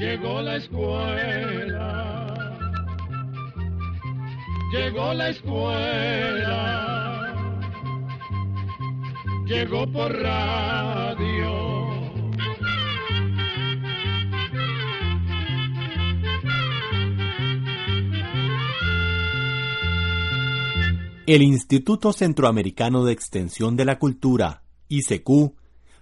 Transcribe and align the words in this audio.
llegó 0.00 0.40
la 0.40 0.56
escuela, 0.56 2.34
llegó 4.72 5.12
la 5.12 5.28
escuela, 5.28 6.48
llegó 9.44 9.86
por 9.92 10.10
radio. 10.10 11.90
El 21.26 21.42
Instituto 21.42 22.14
Centroamericano 22.14 23.04
de 23.04 23.12
Extensión 23.12 23.76
de 23.76 23.84
la 23.84 23.98
Cultura, 23.98 24.62
ICQ, 24.88 25.52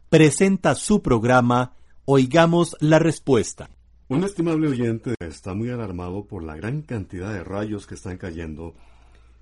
presenta 0.09 0.77
su 0.77 1.03
programa 1.03 1.75
Oigamos 2.05 2.77
la 2.81 3.01
Respuesta. 3.01 3.69
Un 4.11 4.25
estimable 4.25 4.69
oyente 4.69 5.15
está 5.21 5.53
muy 5.53 5.69
alarmado 5.69 6.25
por 6.25 6.43
la 6.43 6.57
gran 6.57 6.81
cantidad 6.81 7.31
de 7.31 7.45
rayos 7.45 7.87
que 7.87 7.95
están 7.95 8.17
cayendo 8.17 8.75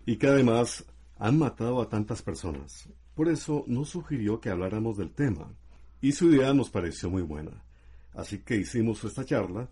y 0.04 0.16
que 0.16 0.26
además 0.26 0.84
han 1.20 1.38
matado 1.38 1.80
a 1.80 1.88
tantas 1.88 2.20
personas. 2.20 2.88
Por 3.14 3.28
eso 3.28 3.62
nos 3.68 3.90
sugirió 3.90 4.40
que 4.40 4.50
habláramos 4.50 4.96
del 4.96 5.12
tema 5.12 5.54
y 6.00 6.10
su 6.10 6.32
idea 6.32 6.52
nos 6.52 6.68
pareció 6.68 7.08
muy 7.08 7.22
buena. 7.22 7.62
Así 8.12 8.40
que 8.40 8.56
hicimos 8.56 9.04
esta 9.04 9.24
charla 9.24 9.68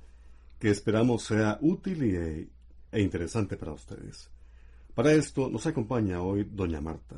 que 0.61 0.71
esperamos 0.71 1.25
sea 1.25 1.59
útil 1.61 2.05
e, 2.05 2.49
e 2.93 3.01
interesante 3.01 3.57
para 3.57 3.73
ustedes. 3.73 4.31
Para 4.95 5.13
esto 5.13 5.51
nos 5.51 5.67
acompaña 5.67 6.23
hoy 6.23 6.45
doña 6.45 6.81
Marta, 6.81 7.17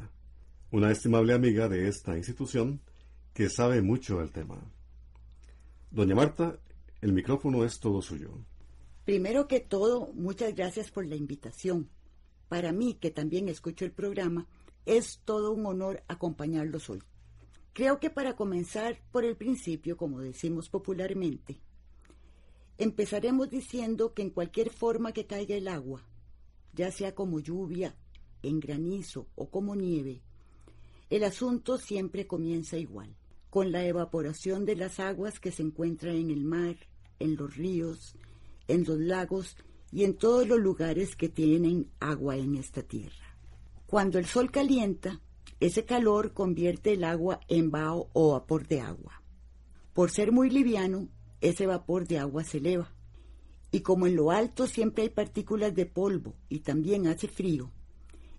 una 0.71 0.91
estimable 0.91 1.35
amiga 1.35 1.69
de 1.69 1.89
esta 1.89 2.17
institución 2.17 2.81
que 3.35 3.51
sabe 3.51 3.83
mucho 3.83 4.21
del 4.21 4.33
tema. 4.33 4.57
Doña 5.91 6.15
Marta, 6.15 6.59
el 7.01 7.13
micrófono 7.13 7.65
es 7.65 7.79
todo 7.81 8.03
suyo. 8.03 8.31
Primero 9.05 9.47
que 9.47 9.61
todo, 9.61 10.13
muchas 10.15 10.55
gracias 10.55 10.91
por 10.91 11.07
la 11.07 11.17
invitación. 11.17 11.89
Para 12.49 12.73
mí, 12.73 12.95
que 12.95 13.11
también 13.11 13.49
escucho 13.49 13.85
el 13.85 13.93
programa, 13.93 14.47
es 14.85 15.21
todo 15.25 15.53
un 15.53 15.67
honor 15.67 16.03
acompañarlos 16.09 16.91
hoy. 16.91 17.03
Creo 17.73 18.01
que 18.01 18.09
para 18.09 18.37
comenzar 18.37 19.01
por 19.13 19.25
el 19.25 19.37
principio, 19.37 19.97
como 19.97 20.21
decimos 20.21 20.69
popularmente, 20.69 21.61
empezaremos 22.79 23.51
diciendo 23.51 24.15
que 24.15 24.23
en 24.23 24.31
cualquier 24.31 24.71
forma 24.71 25.13
que 25.13 25.27
caiga 25.27 25.57
el 25.57 25.69
agua, 25.69 26.03
ya 26.73 26.91
sea 26.91 27.15
como 27.15 27.41
lluvia, 27.41 27.95
en 28.43 28.61
granizo 28.61 29.27
o 29.35 29.51
como 29.51 29.77
nieve, 29.77 30.23
el 31.11 31.25
asunto 31.25 31.79
siempre 31.79 32.27
comienza 32.27 32.77
igual, 32.77 33.15
con 33.57 33.73
la 33.73 33.87
evaporación 33.87 34.67
de 34.67 34.77
las 34.77 35.01
aguas 35.01 35.41
que 35.41 35.51
se 35.51 35.63
encuentran 35.63 36.15
en 36.15 36.31
el 36.31 36.45
mar, 36.45 36.77
en 37.19 37.37
los 37.37 37.57
ríos, 37.57 38.15
en 38.69 38.85
los 38.85 38.99
lagos 38.99 39.57
y 39.91 40.05
en 40.05 40.19
todos 40.19 40.47
los 40.47 40.61
lugares 40.61 41.17
que 41.17 41.31
tienen 41.31 41.91
agua 41.99 42.37
en 42.37 42.57
esta 42.57 42.83
tierra. 42.83 43.35
Cuando 43.87 44.19
el 44.19 44.27
sol 44.27 44.51
calienta, 44.51 45.23
ese 45.59 45.87
calor 45.87 46.35
convierte 46.35 46.93
el 46.93 47.05
agua 47.05 47.41
en 47.49 47.71
vaho 47.71 48.11
o 48.13 48.33
vapor 48.33 48.69
de 48.69 48.83
agua. 48.83 49.23
Por 49.95 50.11
ser 50.11 50.33
muy 50.33 50.51
liviano, 50.51 51.09
ese 51.41 51.67
vapor 51.67 52.07
de 52.07 52.19
agua 52.19 52.45
se 52.45 52.59
eleva. 52.59 52.93
Y 53.71 53.81
como 53.81 54.07
en 54.07 54.17
lo 54.17 54.33
alto 54.33 54.67
siempre 54.67 55.05
hay 55.05 55.09
partículas 55.09 55.75
de 55.75 55.87
polvo 55.87 56.35
y 56.51 56.59
también 56.59 57.07
hace 57.07 57.27
frío, 57.27 57.73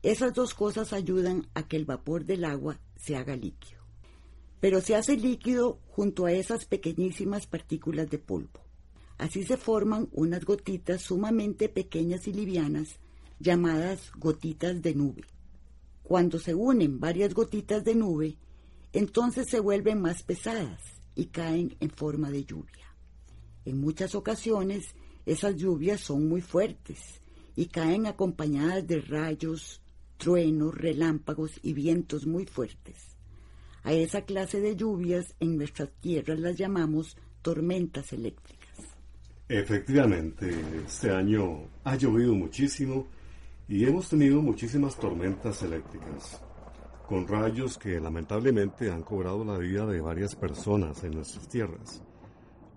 esas 0.04 0.36
dos 0.36 0.54
cosas 0.54 0.94
ayudan 0.94 1.48
a 1.56 1.68
que 1.68 1.76
el 1.76 1.86
vapor 1.86 2.24
del 2.24 2.46
agua 2.46 2.80
se 2.96 3.16
haga 3.16 3.36
líquido. 3.36 3.77
Pero 4.60 4.82
se 4.82 4.96
hace 4.96 5.18
líquido 5.18 5.80
junto 5.88 6.26
a 6.26 6.32
esas 6.32 6.66
pequeñísimas 6.66 7.48
partículas 7.48 8.10
de 8.10 8.18
polvo. 8.18 8.62
Así 9.18 9.44
se 9.44 9.58
forman 9.58 10.10
unas 10.12 10.46
gotitas 10.46 11.02
sumamente 11.02 11.70
pequeñas 11.70 12.28
y 12.28 12.34
livianas 12.34 13.00
llamadas 13.40 14.12
gotitas 14.18 14.82
de 14.82 14.96
nube. 14.96 15.24
Cuando 16.04 16.40
se 16.40 16.56
unen 16.56 17.00
varias 17.00 17.34
gotitas 17.34 17.84
de 17.84 17.96
nube, 17.96 18.38
entonces 18.94 19.48
se 19.50 19.60
vuelven 19.60 20.02
más 20.02 20.24
pesadas 20.24 20.82
y 21.16 21.26
caen 21.26 21.76
en 21.80 21.90
forma 21.90 22.32
de 22.32 22.46
lluvia. 22.46 22.96
En 23.66 23.80
muchas 23.80 24.16
ocasiones 24.16 24.96
esas 25.26 25.56
lluvias 25.56 26.00
son 26.00 26.30
muy 26.30 26.42
fuertes 26.42 27.22
y 27.56 27.66
caen 27.66 28.06
acompañadas 28.06 28.88
de 28.88 29.02
rayos, 29.02 29.82
truenos, 30.18 30.74
relámpagos 30.74 31.52
y 31.62 31.74
vientos 31.74 32.26
muy 32.26 32.46
fuertes. 32.46 33.17
A 33.88 33.94
esa 33.94 34.22
clase 34.24 34.60
de 34.60 34.76
lluvias 34.76 35.34
en 35.40 35.56
nuestras 35.56 35.90
tierras 36.02 36.38
las 36.40 36.58
llamamos 36.58 37.16
tormentas 37.42 38.12
eléctricas. 38.12 38.68
Efectivamente, 39.48 40.54
este 40.86 41.10
año 41.10 41.70
ha 41.86 41.96
llovido 41.96 42.34
muchísimo 42.34 43.08
y 43.70 43.86
hemos 43.86 44.10
tenido 44.10 44.42
muchísimas 44.42 44.98
tormentas 44.98 45.64
eléctricas, 45.64 46.42
con 47.08 47.26
rayos 47.26 47.78
que 47.78 47.98
lamentablemente 47.98 48.92
han 48.92 49.04
cobrado 49.04 49.46
la 49.46 49.58
vida 49.58 49.86
de 49.86 50.02
varias 50.02 50.36
personas 50.36 51.02
en 51.06 51.12
nuestras 51.12 51.48
tierras. 51.48 52.04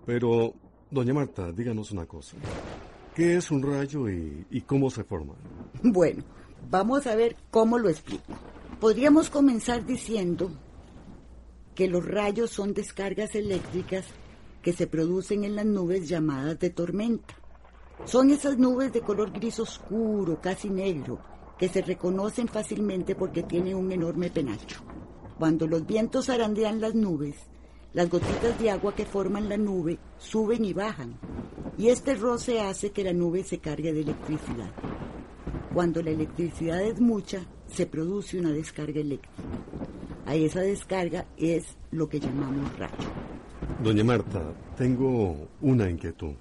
Pero, 0.06 0.54
doña 0.92 1.12
Marta, 1.12 1.50
díganos 1.50 1.90
una 1.90 2.06
cosa. 2.06 2.36
¿Qué 3.16 3.36
es 3.36 3.50
un 3.50 3.64
rayo 3.64 4.08
y, 4.08 4.46
y 4.48 4.60
cómo 4.60 4.88
se 4.90 5.02
forma? 5.02 5.34
Bueno, 5.82 6.22
Vamos 6.68 7.06
a 7.06 7.14
ver 7.14 7.36
cómo 7.50 7.78
lo 7.78 7.88
explico. 7.88 8.34
Podríamos 8.80 9.30
comenzar 9.30 9.84
diciendo 9.84 10.50
que 11.74 11.88
los 11.88 12.04
rayos 12.04 12.50
son 12.50 12.74
descargas 12.74 13.34
eléctricas 13.34 14.04
que 14.62 14.72
se 14.72 14.86
producen 14.86 15.44
en 15.44 15.56
las 15.56 15.66
nubes 15.66 16.08
llamadas 16.08 16.58
de 16.58 16.70
tormenta. 16.70 17.34
Son 18.04 18.30
esas 18.30 18.58
nubes 18.58 18.92
de 18.92 19.00
color 19.00 19.32
gris 19.32 19.58
oscuro, 19.60 20.40
casi 20.40 20.68
negro, 20.70 21.20
que 21.58 21.68
se 21.68 21.82
reconocen 21.82 22.48
fácilmente 22.48 23.14
porque 23.14 23.42
tienen 23.42 23.76
un 23.76 23.92
enorme 23.92 24.30
penacho. 24.30 24.80
Cuando 25.38 25.66
los 25.66 25.86
vientos 25.86 26.26
zarandean 26.26 26.80
las 26.80 26.94
nubes, 26.94 27.36
las 27.92 28.08
gotitas 28.08 28.58
de 28.58 28.70
agua 28.70 28.94
que 28.94 29.04
forman 29.04 29.48
la 29.48 29.56
nube 29.56 29.98
suben 30.18 30.64
y 30.64 30.72
bajan, 30.72 31.18
y 31.76 31.88
este 31.88 32.14
roce 32.14 32.60
hace 32.60 32.90
que 32.90 33.04
la 33.04 33.12
nube 33.12 33.42
se 33.42 33.58
cargue 33.58 33.92
de 33.92 34.00
electricidad. 34.00 34.70
Cuando 35.74 36.02
la 36.02 36.10
electricidad 36.10 36.82
es 36.82 37.00
mucha, 37.00 37.44
se 37.66 37.86
produce 37.86 38.38
una 38.38 38.50
descarga 38.50 39.00
eléctrica. 39.00 39.42
A 40.30 40.36
esa 40.36 40.60
descarga 40.60 41.26
es 41.36 41.76
lo 41.90 42.08
que 42.08 42.20
llamamos 42.20 42.78
rayo. 42.78 43.10
Doña 43.82 44.04
Marta, 44.04 44.54
tengo 44.76 45.48
una 45.60 45.90
inquietud. 45.90 46.34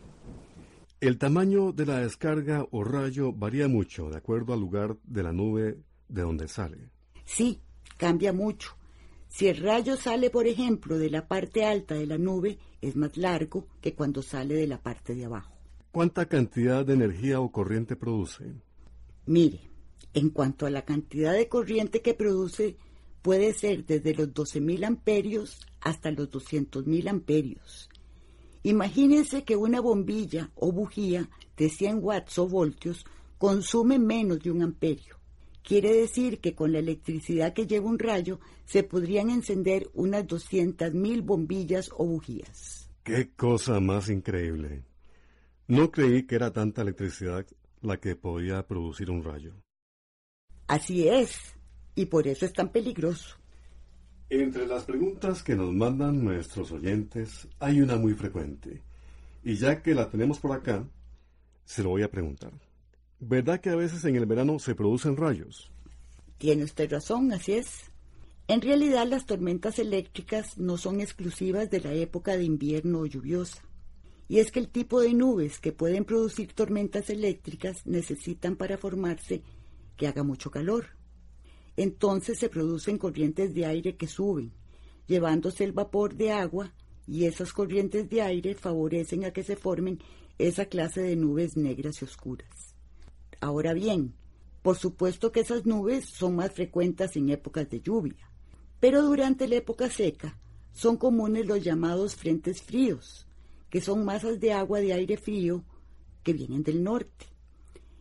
El 1.01 1.17
tamaño 1.17 1.71
de 1.71 1.87
la 1.87 2.01
descarga 2.01 2.67
o 2.69 2.83
rayo 2.83 3.33
varía 3.33 3.67
mucho 3.67 4.11
de 4.11 4.17
acuerdo 4.17 4.53
al 4.53 4.59
lugar 4.59 4.95
de 5.05 5.23
la 5.23 5.33
nube 5.33 5.79
de 6.07 6.21
donde 6.21 6.47
sale. 6.47 6.91
Sí, 7.25 7.61
cambia 7.97 8.31
mucho. 8.31 8.75
Si 9.27 9.47
el 9.47 9.57
rayo 9.57 9.97
sale, 9.97 10.29
por 10.29 10.45
ejemplo, 10.45 10.99
de 10.99 11.09
la 11.09 11.27
parte 11.27 11.65
alta 11.65 11.95
de 11.95 12.05
la 12.05 12.19
nube, 12.19 12.59
es 12.81 12.95
más 12.95 13.17
largo 13.17 13.65
que 13.81 13.95
cuando 13.95 14.21
sale 14.21 14.53
de 14.53 14.67
la 14.67 14.77
parte 14.77 15.15
de 15.15 15.25
abajo. 15.25 15.57
¿Cuánta 15.91 16.27
cantidad 16.27 16.85
de 16.85 16.93
energía 16.93 17.41
o 17.41 17.51
corriente 17.51 17.95
produce? 17.95 18.53
Mire, 19.25 19.61
en 20.13 20.29
cuanto 20.29 20.67
a 20.67 20.69
la 20.69 20.85
cantidad 20.85 21.33
de 21.33 21.47
corriente 21.49 22.03
que 22.03 22.13
produce, 22.13 22.77
puede 23.21 23.53
ser 23.53 23.85
desde 23.85 24.13
los 24.13 24.29
12.000 24.29 24.85
amperios 24.85 25.59
hasta 25.81 26.11
los 26.11 26.29
200.000 26.29 27.09
amperios. 27.09 27.89
Imagínense 28.63 29.43
que 29.43 29.55
una 29.55 29.79
bombilla 29.79 30.51
o 30.55 30.71
bujía 30.71 31.29
de 31.57 31.69
100 31.69 31.99
watts 32.01 32.37
o 32.39 32.47
voltios 32.47 33.05
consume 33.37 33.99
menos 33.99 34.39
de 34.39 34.51
un 34.51 34.61
amperio. 34.61 35.17
Quiere 35.63 35.93
decir 35.93 36.39
que 36.39 36.55
con 36.55 36.71
la 36.71 36.79
electricidad 36.79 37.53
que 37.53 37.67
lleva 37.67 37.89
un 37.89 37.99
rayo 37.99 38.39
se 38.65 38.83
podrían 38.83 39.29
encender 39.29 39.89
unas 39.93 40.25
200.000 40.25 41.23
bombillas 41.23 41.89
o 41.95 42.05
bujías. 42.05 42.89
¡Qué 43.03 43.31
cosa 43.35 43.79
más 43.79 44.09
increíble! 44.09 44.83
No 45.67 45.91
creí 45.91 46.23
que 46.23 46.35
era 46.35 46.51
tanta 46.51 46.81
electricidad 46.81 47.45
la 47.81 47.97
que 47.97 48.15
podía 48.15 48.65
producir 48.65 49.09
un 49.11 49.23
rayo. 49.23 49.53
Así 50.67 51.07
es, 51.07 51.55
y 51.99 52.05
por 52.05 52.25
eso 52.29 52.45
es 52.45 52.53
tan 52.53 52.69
peligroso. 52.69 53.35
Entre 54.29 54.65
las 54.65 54.85
preguntas 54.85 55.43
que 55.43 55.53
nos 55.53 55.73
mandan 55.73 56.23
nuestros 56.23 56.71
oyentes 56.71 57.45
hay 57.59 57.81
una 57.81 57.97
muy 57.97 58.13
frecuente. 58.13 58.81
Y 59.43 59.55
ya 59.55 59.81
que 59.81 59.93
la 59.93 60.09
tenemos 60.09 60.39
por 60.39 60.53
acá, 60.53 60.87
se 61.65 61.83
lo 61.83 61.89
voy 61.89 62.03
a 62.03 62.09
preguntar. 62.09 62.53
¿Verdad 63.19 63.59
que 63.59 63.69
a 63.69 63.75
veces 63.75 64.05
en 64.05 64.15
el 64.15 64.25
verano 64.25 64.59
se 64.59 64.75
producen 64.75 65.17
rayos? 65.17 65.73
Tiene 66.37 66.63
usted 66.63 66.89
razón, 66.89 67.33
así 67.33 67.51
es. 67.51 67.91
En 68.47 68.61
realidad 68.61 69.05
las 69.05 69.25
tormentas 69.25 69.77
eléctricas 69.77 70.57
no 70.57 70.77
son 70.77 71.01
exclusivas 71.01 71.69
de 71.69 71.81
la 71.81 71.91
época 71.91 72.37
de 72.37 72.45
invierno 72.45 72.99
o 72.99 73.07
lluviosa. 73.07 73.61
Y 74.29 74.39
es 74.39 74.51
que 74.51 74.59
el 74.59 74.69
tipo 74.69 75.01
de 75.01 75.13
nubes 75.13 75.59
que 75.59 75.73
pueden 75.73 76.05
producir 76.05 76.53
tormentas 76.53 77.09
eléctricas 77.09 77.85
necesitan 77.85 78.55
para 78.55 78.77
formarse 78.77 79.41
que 79.97 80.07
haga 80.07 80.23
mucho 80.23 80.49
calor. 80.49 80.98
Entonces 81.79 82.37
se 82.37 82.49
producen 82.49 82.97
corrientes 82.97 83.53
de 83.53 83.65
aire 83.65 83.95
que 83.95 84.05
suben, 84.05 84.51
llevándose 85.07 85.63
el 85.63 85.71
vapor 85.71 86.13
de 86.13 86.33
agua 86.33 86.73
y 87.07 87.23
esas 87.23 87.53
corrientes 87.53 88.09
de 88.09 88.21
aire 88.21 88.53
favorecen 88.53 89.23
a 89.23 89.31
que 89.31 89.43
se 89.43 89.55
formen 89.55 89.97
esa 90.37 90.65
clase 90.65 90.99
de 91.01 91.15
nubes 91.15 91.55
negras 91.55 92.01
y 92.01 92.03
oscuras. 92.03 92.75
Ahora 93.39 93.73
bien, 93.73 94.13
por 94.61 94.75
supuesto 94.75 95.31
que 95.31 95.39
esas 95.39 95.65
nubes 95.65 96.03
son 96.03 96.35
más 96.35 96.51
frecuentes 96.51 97.15
en 97.15 97.29
épocas 97.29 97.69
de 97.69 97.79
lluvia, 97.79 98.29
pero 98.81 99.01
durante 99.01 99.47
la 99.47 99.55
época 99.55 99.89
seca 99.89 100.37
son 100.73 100.97
comunes 100.97 101.47
los 101.47 101.63
llamados 101.63 102.13
frentes 102.13 102.61
fríos, 102.61 103.25
que 103.69 103.79
son 103.79 104.03
masas 104.03 104.41
de 104.41 104.51
agua 104.51 104.81
de 104.81 104.91
aire 104.91 105.15
frío 105.15 105.63
que 106.23 106.33
vienen 106.33 106.61
del 106.61 106.83
norte. 106.83 107.27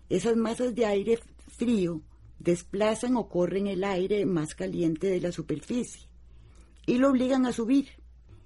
Esas 0.09 0.37
masas 0.37 0.75
de 0.75 0.85
aire 0.85 1.21
frío 1.47 2.03
desplazan 2.39 3.17
o 3.17 3.29
corren 3.29 3.67
el 3.67 3.85
aire 3.85 4.25
más 4.27 4.55
caliente 4.55 5.09
de 5.09 5.21
la 5.21 5.33
superficie 5.33 6.09
y 6.87 6.97
lo 6.97 7.11
obligan 7.11 7.45
a 7.45 7.53
subir, 7.53 7.89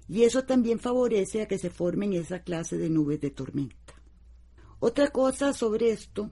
y 0.09 0.23
eso 0.23 0.43
también 0.43 0.77
favorece 0.77 1.41
a 1.41 1.47
que 1.47 1.57
se 1.57 1.69
formen 1.69 2.11
esa 2.11 2.39
clase 2.39 2.77
de 2.77 2.89
nubes 2.89 3.21
de 3.21 3.31
tormenta. 3.31 3.93
Otra 4.79 5.07
cosa 5.11 5.53
sobre 5.53 5.91
esto 5.91 6.29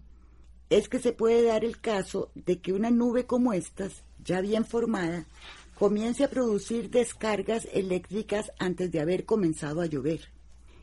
es 0.70 0.90
que 0.90 1.00
se 1.00 1.14
puede 1.14 1.44
dar 1.44 1.64
el 1.64 1.80
caso 1.80 2.32
de 2.36 2.60
que 2.60 2.74
una 2.74 2.92
nube 2.92 3.26
como 3.26 3.54
estas, 3.54 4.04
ya 4.22 4.42
bien 4.42 4.66
formada, 4.66 5.26
comience 5.80 6.26
a 6.26 6.30
producir 6.30 6.90
descargas 6.90 7.66
eléctricas 7.72 8.52
antes 8.60 8.92
de 8.92 9.00
haber 9.00 9.26
comenzado 9.26 9.80
a 9.80 9.86
llover. 9.86 10.20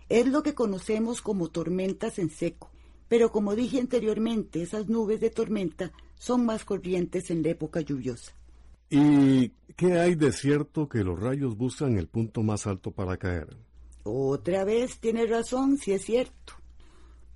Es 0.09 0.27
lo 0.27 0.43
que 0.43 0.55
conocemos 0.55 1.21
como 1.21 1.49
tormentas 1.49 2.19
en 2.19 2.31
seco, 2.31 2.71
pero 3.07 3.31
como 3.31 3.55
dije 3.55 3.81
anteriormente, 3.81 4.63
esas 4.63 4.89
nubes 4.89 5.21
de 5.21 5.29
tormenta 5.29 5.93
son 6.19 6.45
más 6.45 6.65
corrientes 6.65 7.31
en 7.31 7.43
la 7.43 7.51
época 7.51 7.81
lluviosa. 7.81 8.33
¿Y 8.91 9.51
qué 9.77 9.99
hay 9.99 10.15
de 10.15 10.33
cierto 10.33 10.89
que 10.89 11.05
los 11.05 11.19
rayos 11.21 11.57
buscan 11.57 11.99
el 11.99 12.09
punto 12.09 12.43
más 12.43 12.67
alto 12.67 12.91
para 12.91 13.17
caer? 13.17 13.57
Otra 14.03 14.65
vez 14.65 14.99
tiene 14.99 15.27
razón, 15.27 15.77
si 15.79 15.93
es 15.93 16.05
cierto. 16.05 16.55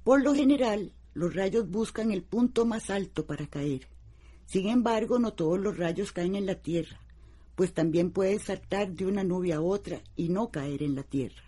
Por 0.05 0.23
lo 0.23 0.35
general, 0.35 0.93
los 1.15 1.35
rayos 1.35 1.69
buscan 1.69 2.11
el 2.11 2.23
punto 2.23 2.65
más 2.65 2.91
alto 2.91 3.27
para 3.27 3.47
caer. 3.47 3.87
Sin 4.47 4.69
embargo, 4.69 5.19
no 5.19 5.35
todos 5.35 5.61
los 5.61 5.77
rayos 5.77 6.13
caen 6.13 6.35
en 6.35 6.47
la 6.47 6.57
Tierra, 6.57 7.01
pues 7.55 7.73
también 7.73 8.11
puede 8.11 8.39
saltar 8.39 8.93
de 8.93 9.07
una 9.07 9.23
nube 9.23 9.53
a 9.53 9.61
otra 9.61 10.03
y 10.17 10.31
no 10.31 10.51
caer 10.51 10.83
en 10.83 10.95
la 10.95 11.03
Tierra. 11.03 11.43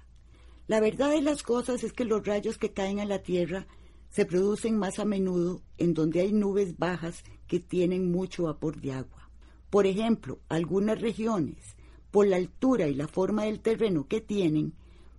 La 0.67 0.81
verdad 0.81 1.11
de 1.11 1.23
las 1.23 1.43
cosas 1.43 1.85
es 1.85 1.93
que 1.93 2.05
los 2.05 2.27
rayos 2.27 2.59
que 2.59 2.73
caen 2.73 3.01
a 3.01 3.05
la 3.05 3.21
Tierra 3.21 3.67
se 4.15 4.27
producen 4.27 4.79
más 4.79 5.01
a 5.01 5.05
menudo 5.05 5.61
en 5.77 5.93
donde 5.93 6.21
hay 6.21 6.33
nubes 6.33 6.79
bajas 6.79 7.25
que 7.49 7.59
tienen 7.59 8.13
mucho 8.13 8.45
vapor 8.45 8.81
de 8.81 8.93
agua. 8.93 9.29
Por 9.71 9.89
ejemplo, 9.89 10.39
algunas 10.49 11.01
regiones, 11.01 11.75
por 12.13 12.29
la 12.29 12.37
altura 12.37 12.87
y 12.87 12.95
la 12.95 13.09
forma 13.09 13.43
del 13.43 13.59
terreno 13.59 14.07
que 14.07 14.21
tienen, 14.21 14.73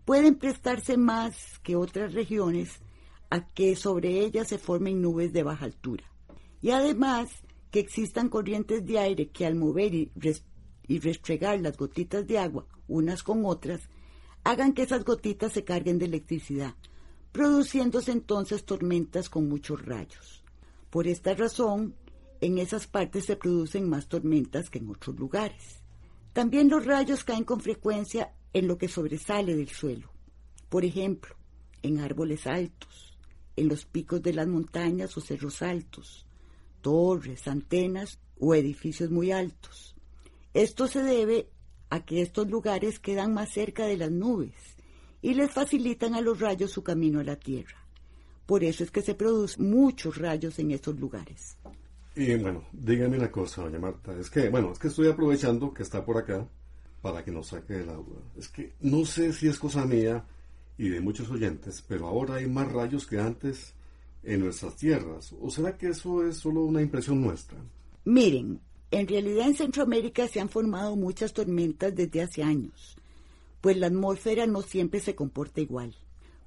pueden 0.06 0.36
prestarse 0.36 0.96
más 0.96 1.60
que 1.60 1.76
otras 1.76 2.14
regiones 2.14 2.80
a 3.30 3.46
que 3.46 3.76
sobre 3.76 4.22
ellas 4.22 4.48
se 4.48 4.58
formen 4.58 5.02
nubes 5.02 5.34
de 5.34 5.44
baja 5.44 5.66
altura. 5.66 6.06
Y 6.62 6.70
además 6.70 7.28
que 7.72 7.82
existan 7.82 8.30
corrientes 8.30 8.86
de 8.86 8.98
aire 8.98 9.28
que 9.28 9.46
al 9.46 9.56
mover 9.56 9.94
y, 9.94 10.10
y 10.88 11.00
restregar 11.00 11.60
las 11.60 11.76
gotitas 11.76 12.26
de 12.26 12.40
agua 12.40 12.66
unas 12.88 13.24
con 13.24 13.46
otras, 13.46 13.90
hagan 14.46 14.72
que 14.72 14.84
esas 14.84 15.04
gotitas 15.04 15.52
se 15.52 15.66
carguen 15.66 16.00
de 16.00 16.06
electricidad, 16.06 16.76
produciéndose 17.36 18.14
entonces 18.14 18.64
tormentas 18.64 19.30
con 19.30 19.50
muchos 19.50 19.86
rayos. 19.86 20.42
Por 20.90 21.06
esta 21.06 21.34
razón, 21.34 21.94
en 22.40 22.60
esas 22.60 22.88
partes 22.88 23.26
se 23.26 23.36
producen 23.36 23.90
más 23.90 24.08
tormentas 24.08 24.70
que 24.70 24.80
en 24.80 24.90
otros 24.90 25.20
lugares. 25.20 25.82
También 26.32 26.70
los 26.70 26.86
rayos 26.86 27.26
caen 27.26 27.44
con 27.44 27.60
frecuencia 27.60 28.34
en 28.54 28.70
lo 28.70 28.78
que 28.78 28.88
sobresale 28.88 29.54
del 29.54 29.68
suelo. 29.68 30.14
Por 30.70 30.86
ejemplo, 30.86 31.36
en 31.82 32.00
árboles 32.00 32.48
altos, 32.48 33.18
en 33.58 33.68
los 33.68 33.84
picos 33.84 34.22
de 34.22 34.32
las 34.32 34.48
montañas 34.48 35.18
o 35.18 35.20
cerros 35.20 35.62
altos, 35.62 36.26
torres, 36.80 37.50
antenas 37.50 38.18
o 38.40 38.56
edificios 38.56 39.12
muy 39.12 39.34
altos. 39.34 39.94
Esto 40.54 40.88
se 40.88 41.04
debe 41.04 41.50
a 41.90 42.06
que 42.06 42.22
estos 42.22 42.50
lugares 42.50 42.98
quedan 42.98 43.34
más 43.34 43.52
cerca 43.52 43.86
de 43.86 43.98
las 43.98 44.12
nubes 44.12 44.75
y 45.22 45.34
les 45.34 45.52
facilitan 45.52 46.16
a 46.16 46.22
los 46.22 46.40
rayos 46.40 46.72
su 46.72 46.84
camino 46.84 47.20
a 47.20 47.24
la 47.24 47.36
Tierra. 47.36 47.78
Por 48.46 48.64
eso 48.64 48.84
es 48.84 48.92
que 48.92 49.02
se 49.02 49.16
producen 49.16 49.70
muchos 49.70 50.18
rayos 50.18 50.60
en 50.60 50.72
estos 50.72 51.00
lugares. 51.00 51.58
Y 52.16 52.36
bueno, 52.36 52.64
dígame 52.72 53.18
una 53.18 53.32
cosa, 53.32 53.64
doña 53.64 53.80
Marta. 53.80 54.18
Es 54.18 54.30
que, 54.30 54.50
bueno, 54.50 54.72
es 54.72 54.80
que 54.80 54.88
estoy 54.88 55.08
aprovechando 55.08 55.74
que 55.74 55.84
está 55.84 56.06
por 56.06 56.18
acá 56.18 56.48
para 57.02 57.24
que 57.24 57.32
nos 57.32 57.48
saque 57.48 57.82
el 57.82 57.90
agua. 57.90 58.22
Es 58.38 58.48
que 58.48 58.74
no 58.82 59.06
sé 59.06 59.34
si 59.34 59.48
es 59.48 59.60
cosa 59.60 59.86
mía 59.86 60.26
y 60.78 60.90
de 60.90 61.02
muchos 61.02 61.30
oyentes, 61.30 61.84
pero 61.88 62.08
ahora 62.08 62.36
hay 62.36 62.48
más 62.48 62.72
rayos 62.72 63.06
que 63.06 63.20
antes 63.20 63.74
en 64.24 64.42
nuestras 64.42 64.76
tierras. 64.76 65.34
¿O 65.40 65.50
será 65.50 65.78
que 65.78 65.90
eso 65.90 66.26
es 66.28 66.38
solo 66.38 66.64
una 66.64 66.82
impresión 66.82 67.22
nuestra? 67.22 67.58
Miren, 68.06 68.60
en 68.92 69.08
realidad 69.08 69.48
en 69.48 69.56
Centroamérica 69.56 70.28
se 70.28 70.40
han 70.40 70.50
formado 70.50 70.96
muchas 70.96 71.34
tormentas 71.34 71.94
desde 71.96 72.22
hace 72.22 72.44
años, 72.44 72.96
pues 73.66 73.78
la 73.78 73.88
atmósfera 73.88 74.46
no 74.46 74.62
siempre 74.62 75.00
se 75.00 75.16
comporta 75.16 75.60
igual. 75.60 75.96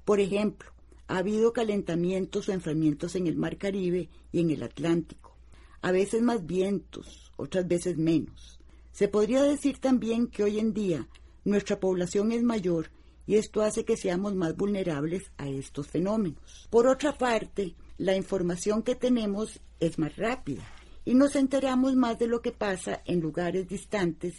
Por 0.05 0.21
ejemplo, 0.21 0.71
ha 1.09 1.17
habido 1.17 1.51
calentamientos 1.51 2.47
o 2.47 2.53
enfriamientos 2.53 3.13
en 3.17 3.27
el 3.27 3.35
Mar 3.35 3.57
Caribe 3.57 4.07
y 4.31 4.39
en 4.39 4.51
el 4.51 4.63
Atlántico, 4.63 5.35
a 5.81 5.91
veces 5.91 6.21
más 6.21 6.45
vientos, 6.45 7.33
otras 7.35 7.67
veces 7.67 7.97
menos. 7.97 8.61
Se 8.93 9.09
podría 9.09 9.43
decir 9.43 9.79
también 9.79 10.27
que 10.27 10.43
hoy 10.43 10.59
en 10.59 10.73
día 10.73 11.09
nuestra 11.43 11.77
población 11.77 12.31
es 12.31 12.41
mayor 12.41 12.89
y 13.27 13.35
esto 13.35 13.63
hace 13.63 13.83
que 13.83 13.97
seamos 13.97 14.33
más 14.33 14.55
vulnerables 14.55 15.29
a 15.35 15.49
estos 15.49 15.87
fenómenos. 15.87 16.69
Por 16.69 16.87
otra 16.87 17.17
parte, 17.17 17.75
la 17.97 18.15
información 18.15 18.81
que 18.81 18.95
tenemos 18.95 19.59
es 19.81 19.99
más 19.99 20.15
rápida 20.15 20.65
y 21.03 21.15
nos 21.15 21.35
enteramos 21.35 21.97
más 21.97 22.17
de 22.17 22.27
lo 22.27 22.41
que 22.41 22.53
pasa 22.53 23.01
en 23.03 23.19
lugares 23.19 23.67
distantes 23.67 24.35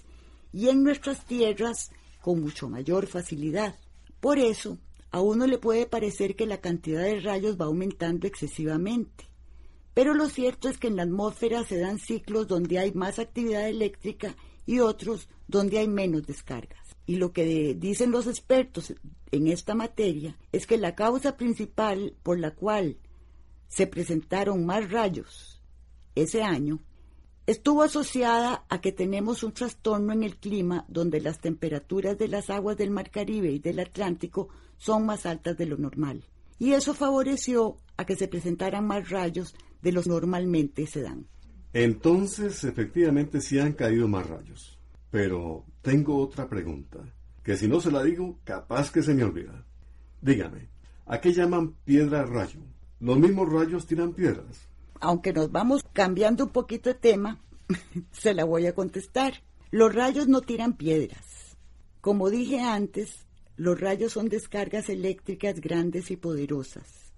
y 0.51 0.71
en 0.71 0.83
nuestras 0.83 1.27
tierras 1.27 1.91
con 2.21 2.41
mucho 2.41 2.69
mayor 2.69 3.07
facilidad. 3.07 3.77
Por 4.21 4.39
eso, 4.39 4.79
a 5.11 5.21
uno 5.21 5.47
le 5.47 5.59
puede 5.59 5.87
parecer 5.87 6.37
que 6.37 6.47
la 6.47 6.61
cantidad 6.61 7.03
de 7.03 7.21
rayos 7.21 7.61
va 7.61 7.65
aumentando 7.67 8.27
excesivamente. 8.27 9.29
Pero 9.95 10.15
lo 10.15 10.29
cierto 10.29 10.69
es 10.69 10.79
que 10.79 10.87
en 10.87 10.97
la 10.97 11.03
atmósfera 11.03 11.65
se 11.65 11.79
dan 11.79 11.99
ciclos 11.99 12.47
donde 12.47 12.79
hay 12.79 12.93
más 12.93 13.19
actividad 13.19 13.69
eléctrica 13.69 14.37
y 14.67 14.81
otros 14.81 15.29
donde 15.49 15.79
hay 15.79 15.89
menos 15.89 16.27
descargas. 16.27 16.97
Y 17.07 17.17
lo 17.17 17.33
que 17.33 17.75
dicen 17.75 18.13
los 18.13 18.29
expertos 18.29 18.95
en 19.33 19.49
esta 19.49 19.75
materia 19.75 20.39
es 20.53 20.67
que 20.67 20.79
la 20.79 20.95
causa 20.95 21.37
principal 21.37 22.15
por 22.23 22.39
la 22.39 22.53
cual 22.53 22.99
se 23.69 23.87
presentaron 23.87 24.65
más 24.65 24.91
rayos 24.91 25.61
ese 26.15 26.43
año, 26.43 26.81
estuvo 27.51 27.83
asociada 27.83 28.65
a 28.69 28.81
que 28.81 28.93
tenemos 28.93 29.43
un 29.43 29.51
trastorno 29.51 30.13
en 30.13 30.23
el 30.23 30.37
clima 30.37 30.85
donde 30.87 31.21
las 31.21 31.41
temperaturas 31.41 32.17
de 32.17 32.29
las 32.29 32.49
aguas 32.49 32.77
del 32.77 32.91
Mar 32.91 33.11
Caribe 33.11 33.51
y 33.51 33.59
del 33.59 33.81
Atlántico 33.81 34.51
son 34.77 35.05
más 35.05 35.27
altas 35.27 35.59
de 35.59 35.67
lo 35.67 35.77
normal. 35.77 36.25
Y 36.61 36.75
eso 36.75 36.95
favoreció 36.95 37.79
a 37.97 38.05
que 38.05 38.15
se 38.15 38.29
presentaran 38.29 38.87
más 38.87 39.11
rayos 39.11 39.57
de 39.83 39.91
los 39.91 40.07
normalmente 40.07 40.87
se 40.87 41.03
dan. 41.03 41.27
Entonces, 41.73 42.63
efectivamente, 42.63 43.41
sí 43.41 43.59
han 43.59 43.73
caído 43.73 44.07
más 44.07 44.29
rayos. 44.29 44.79
Pero 45.11 45.65
tengo 45.83 46.19
otra 46.19 46.49
pregunta, 46.49 47.01
que 47.43 47.57
si 47.57 47.67
no 47.67 47.81
se 47.81 47.91
la 47.91 48.05
digo, 48.05 48.39
capaz 48.45 48.93
que 48.93 49.03
se 49.03 49.13
me 49.13 49.25
olvida. 49.25 49.67
Dígame, 50.23 50.69
¿a 51.07 51.21
qué 51.21 51.33
llaman 51.33 51.75
piedra 51.85 52.25
rayo? 52.25 52.61
¿Los 53.01 53.19
mismos 53.19 53.53
rayos 53.53 53.87
tiran 53.87 54.13
piedras? 54.13 54.70
Aunque 55.01 55.33
nos 55.33 55.51
vamos 55.51 55.83
cambiando 55.93 56.45
un 56.45 56.51
poquito 56.51 56.91
de 56.91 56.95
tema, 56.95 57.41
se 58.13 58.35
la 58.35 58.45
voy 58.45 58.67
a 58.67 58.75
contestar. 58.75 59.43
Los 59.71 59.95
rayos 59.95 60.29
no 60.29 60.43
tiran 60.43 60.77
piedras. 60.77 61.57
Como 62.01 62.31
dije 62.31 62.61
antes, 62.61 63.27
los 63.57 63.79
rayos 63.79 64.13
son 64.13 64.29
descargas 64.29 64.89
eléctricas 64.89 65.61
grandes 65.61 66.11
y 66.11 66.17
poderosas. 66.17 67.13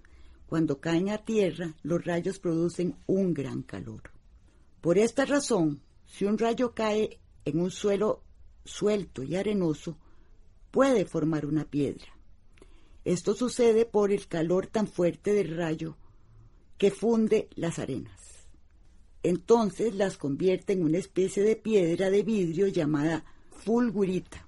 Cuando 0.47 0.79
caen 0.79 1.09
a 1.09 1.19
tierra, 1.19 1.73
los 1.83 2.03
rayos 2.03 2.39
producen 2.39 2.95
un 3.07 3.33
gran 3.33 3.63
calor. 3.63 4.11
Por 4.81 4.97
esta 4.97 5.25
razón, 5.25 5.81
si 6.05 6.25
un 6.25 6.37
rayo 6.37 6.73
cae 6.73 7.19
en 7.45 7.59
un 7.59 7.71
suelo 7.71 8.23
suelto 8.65 9.23
y 9.23 9.35
arenoso 9.35 9.97
puede 10.71 11.05
formar 11.05 11.45
una 11.45 11.65
piedra. 11.65 12.07
Esto 13.05 13.33
sucede 13.33 13.85
por 13.85 14.11
el 14.11 14.27
calor 14.27 14.67
tan 14.67 14.87
fuerte 14.87 15.33
del 15.33 15.55
rayo 15.55 15.97
que 16.77 16.91
funde 16.91 17.47
las 17.55 17.79
arenas. 17.79 18.19
Entonces 19.23 19.95
las 19.95 20.17
convierte 20.17 20.73
en 20.73 20.83
una 20.83 20.97
especie 20.97 21.43
de 21.43 21.55
piedra 21.55 22.09
de 22.09 22.23
vidrio 22.23 22.67
llamada 22.67 23.23
fulgurita. 23.51 24.47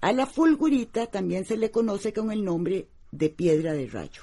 A 0.00 0.12
la 0.12 0.26
fulgurita 0.26 1.06
también 1.06 1.44
se 1.44 1.56
le 1.56 1.70
conoce 1.70 2.12
con 2.12 2.30
el 2.30 2.44
nombre 2.44 2.88
de 3.12 3.30
piedra 3.30 3.72
de 3.72 3.86
rayo. 3.86 4.22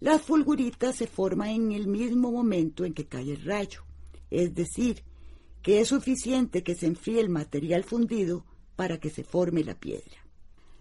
La 0.00 0.18
fulgurita 0.18 0.92
se 0.92 1.06
forma 1.06 1.52
en 1.52 1.70
el 1.72 1.86
mismo 1.86 2.32
momento 2.32 2.84
en 2.84 2.92
que 2.92 3.06
cae 3.06 3.32
el 3.32 3.44
rayo, 3.44 3.82
es 4.30 4.54
decir, 4.54 5.02
que 5.62 5.80
es 5.80 5.88
suficiente 5.88 6.64
que 6.64 6.74
se 6.74 6.86
enfríe 6.86 7.20
el 7.20 7.28
material 7.28 7.84
fundido 7.84 8.44
para 8.74 8.98
que 8.98 9.10
se 9.10 9.22
forme 9.22 9.62
la 9.62 9.78
piedra. 9.78 10.18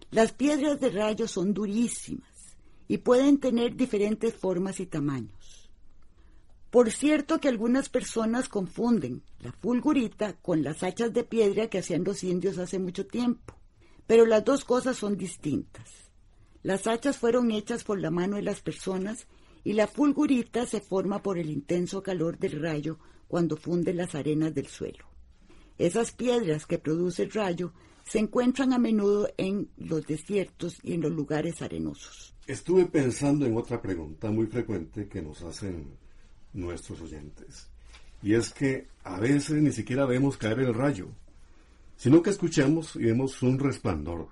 Las 0.10 0.34
piedras 0.34 0.80
de 0.80 0.90
rayo 0.90 1.28
son 1.28 1.54
durísimas 1.54 2.58
y 2.88 2.98
pueden 2.98 3.40
tener 3.40 3.76
diferentes 3.76 4.34
formas 4.34 4.80
y 4.80 4.88
tamaños. 4.88 5.71
Por 6.72 6.90
cierto 6.90 7.40
que 7.42 7.50
algunas 7.50 7.90
personas 7.90 8.48
confunden 8.48 9.24
la 9.42 9.52
fulgurita 9.52 10.38
con 10.38 10.64
las 10.64 10.84
hachas 10.84 11.14
de 11.14 11.26
piedra 11.26 11.68
que 11.68 11.80
hacían 11.80 12.06
los 12.06 12.24
indios 12.24 12.58
hace 12.58 12.80
mucho 12.80 13.06
tiempo, 13.06 13.56
pero 14.08 14.26
las 14.26 14.46
dos 14.46 14.64
cosas 14.64 14.96
son 14.96 15.18
distintas. 15.18 15.90
Las 16.64 16.88
hachas 16.88 17.18
fueron 17.18 17.52
hechas 17.52 17.84
por 17.84 18.00
la 18.00 18.10
mano 18.10 18.38
de 18.38 18.44
las 18.44 18.62
personas 18.62 19.28
y 19.66 19.74
la 19.74 19.86
fulgurita 19.86 20.66
se 20.66 20.80
forma 20.80 21.22
por 21.22 21.38
el 21.38 21.50
intenso 21.50 22.02
calor 22.02 22.40
del 22.40 22.62
rayo 22.62 23.00
cuando 23.28 23.58
funde 23.58 23.94
las 23.94 24.16
arenas 24.16 24.54
del 24.54 24.68
suelo. 24.68 25.06
Esas 25.78 26.14
piedras 26.14 26.66
que 26.66 26.80
produce 26.80 27.24
el 27.24 27.32
rayo 27.32 27.74
se 28.06 28.20
encuentran 28.20 28.72
a 28.72 28.78
menudo 28.78 29.28
en 29.36 29.70
los 29.76 30.08
desiertos 30.08 30.78
y 30.84 30.94
en 30.94 31.02
los 31.02 31.12
lugares 31.12 31.62
arenosos. 31.62 32.34
Estuve 32.48 32.86
pensando 32.86 33.46
en 33.46 33.58
otra 33.58 33.82
pregunta 33.82 34.32
muy 34.32 34.48
frecuente 34.48 35.10
que 35.10 35.22
nos 35.22 35.42
hacen 35.42 35.98
nuestros 36.54 37.02
oyentes. 37.02 37.68
Y 38.22 38.34
es 38.34 38.52
que 38.52 38.88
a 39.04 39.20
veces 39.20 39.62
ni 39.62 39.72
siquiera 39.72 40.06
vemos 40.06 40.38
caer 40.38 40.60
el 40.60 40.74
rayo, 40.74 41.08
sino 41.98 42.22
que 42.22 42.30
escuchamos 42.30 42.96
y 42.96 43.06
vemos 43.06 43.42
un 43.42 43.60
resplandor. 43.60 44.30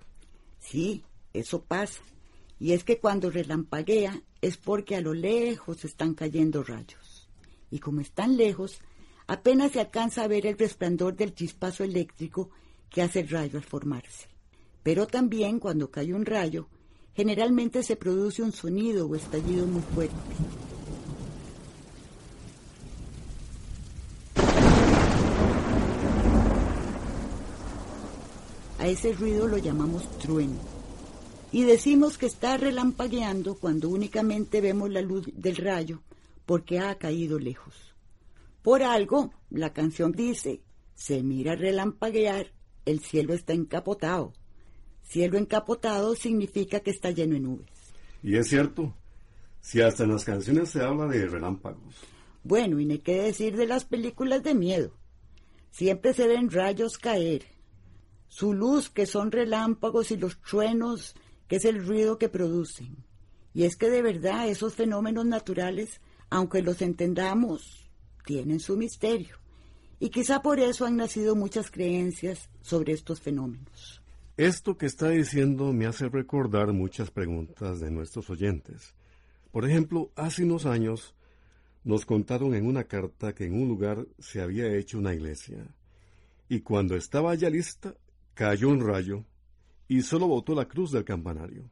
Sí, 0.59 1.03
eso 1.33 1.63
pasa. 1.63 2.01
Y 2.59 2.73
es 2.73 2.83
que 2.83 2.99
cuando 2.99 3.29
relampaguea 3.29 4.21
es 4.41 4.57
porque 4.57 4.95
a 4.95 5.01
lo 5.01 5.13
lejos 5.13 5.85
están 5.85 6.13
cayendo 6.13 6.63
rayos. 6.63 7.29
Y 7.71 7.79
como 7.79 8.01
están 8.01 8.37
lejos, 8.37 8.79
apenas 9.27 9.71
se 9.71 9.79
alcanza 9.79 10.23
a 10.23 10.27
ver 10.27 10.45
el 10.45 10.57
resplandor 10.57 11.15
del 11.15 11.33
chispazo 11.33 11.83
eléctrico 11.83 12.49
que 12.89 13.01
hace 13.01 13.21
el 13.21 13.29
rayo 13.29 13.57
al 13.57 13.63
formarse. 13.63 14.27
Pero 14.83 15.07
también 15.07 15.59
cuando 15.59 15.91
cae 15.91 16.13
un 16.13 16.25
rayo, 16.25 16.67
generalmente 17.13 17.83
se 17.83 17.95
produce 17.95 18.41
un 18.41 18.51
sonido 18.51 19.07
o 19.07 19.15
estallido 19.15 19.65
muy 19.65 19.81
fuerte. 19.81 20.15
A 28.79 28.87
ese 28.87 29.13
ruido 29.13 29.47
lo 29.47 29.57
llamamos 29.57 30.09
trueno. 30.19 30.55
Y 31.51 31.63
decimos 31.63 32.17
que 32.17 32.27
está 32.27 32.57
relampagueando 32.57 33.55
cuando 33.55 33.89
únicamente 33.89 34.61
vemos 34.61 34.89
la 34.89 35.01
luz 35.01 35.29
del 35.33 35.57
rayo 35.57 36.01
porque 36.45 36.79
ha 36.79 36.95
caído 36.95 37.37
lejos. 37.39 37.75
Por 38.63 38.81
algo, 38.81 39.33
la 39.49 39.73
canción 39.73 40.11
dice, 40.13 40.61
se 40.95 41.21
mira 41.23 41.55
relampaguear, 41.55 42.53
el 42.85 43.01
cielo 43.01 43.33
está 43.33 43.53
encapotado. 43.53 44.33
Cielo 45.03 45.37
encapotado 45.37 46.15
significa 46.15 46.79
que 46.79 46.91
está 46.91 47.11
lleno 47.11 47.33
de 47.33 47.39
nubes. 47.39 47.69
Y 48.23 48.35
es 48.35 48.47
cierto, 48.47 48.93
si 49.61 49.81
hasta 49.81 50.03
en 50.03 50.11
las 50.11 50.23
canciones 50.23 50.69
se 50.69 50.81
habla 50.81 51.05
de 51.07 51.27
relámpagos. 51.27 51.95
Bueno, 52.43 52.79
y 52.79 52.85
no 52.85 52.93
hay 52.93 52.99
que 52.99 53.21
decir 53.21 53.57
de 53.57 53.67
las 53.67 53.85
películas 53.85 54.41
de 54.43 54.55
miedo. 54.55 54.91
Siempre 55.71 56.13
se 56.13 56.27
ven 56.27 56.49
rayos 56.49 56.97
caer, 56.97 57.45
su 58.29 58.53
luz 58.53 58.89
que 58.89 59.05
son 59.05 59.31
relámpagos 59.31 60.11
y 60.11 60.17
los 60.17 60.39
truenos 60.39 61.15
que 61.49 61.57
es 61.57 61.65
el 61.65 61.85
ruido 61.85 62.17
que 62.17 62.29
producen. 62.29 63.03
Y 63.53 63.63
es 63.63 63.75
que 63.75 63.89
de 63.89 64.01
verdad 64.01 64.47
esos 64.47 64.75
fenómenos 64.75 65.25
naturales, 65.25 65.99
aunque 66.29 66.61
los 66.61 66.81
entendamos, 66.81 67.89
tienen 68.25 68.59
su 68.59 68.77
misterio. 68.77 69.35
Y 69.99 70.09
quizá 70.09 70.41
por 70.41 70.59
eso 70.59 70.85
han 70.85 70.95
nacido 70.95 71.35
muchas 71.35 71.71
creencias 71.71 72.49
sobre 72.61 72.93
estos 72.93 73.19
fenómenos. 73.19 74.01
Esto 74.37 74.77
que 74.77 74.85
está 74.85 75.09
diciendo 75.09 75.73
me 75.73 75.87
hace 75.87 76.07
recordar 76.07 76.71
muchas 76.71 77.11
preguntas 77.11 77.81
de 77.81 77.91
nuestros 77.91 78.29
oyentes. 78.29 78.93
Por 79.51 79.67
ejemplo, 79.67 80.11
hace 80.15 80.43
unos 80.43 80.65
años 80.65 81.15
nos 81.83 82.05
contaron 82.05 82.53
en 82.53 82.65
una 82.65 82.83
carta 82.83 83.33
que 83.33 83.45
en 83.45 83.59
un 83.59 83.67
lugar 83.67 84.05
se 84.19 84.41
había 84.41 84.73
hecho 84.75 84.99
una 84.99 85.13
iglesia. 85.13 85.65
Y 86.47 86.61
cuando 86.61 86.95
estaba 86.95 87.35
ya 87.35 87.49
lista, 87.49 87.95
cayó 88.39 88.69
un 88.69 88.79
rayo 88.87 89.25
y 89.89 90.01
solo 90.01 90.25
botó 90.25 90.55
la 90.55 90.65
cruz 90.65 90.93
del 90.93 91.03
campanario. 91.03 91.69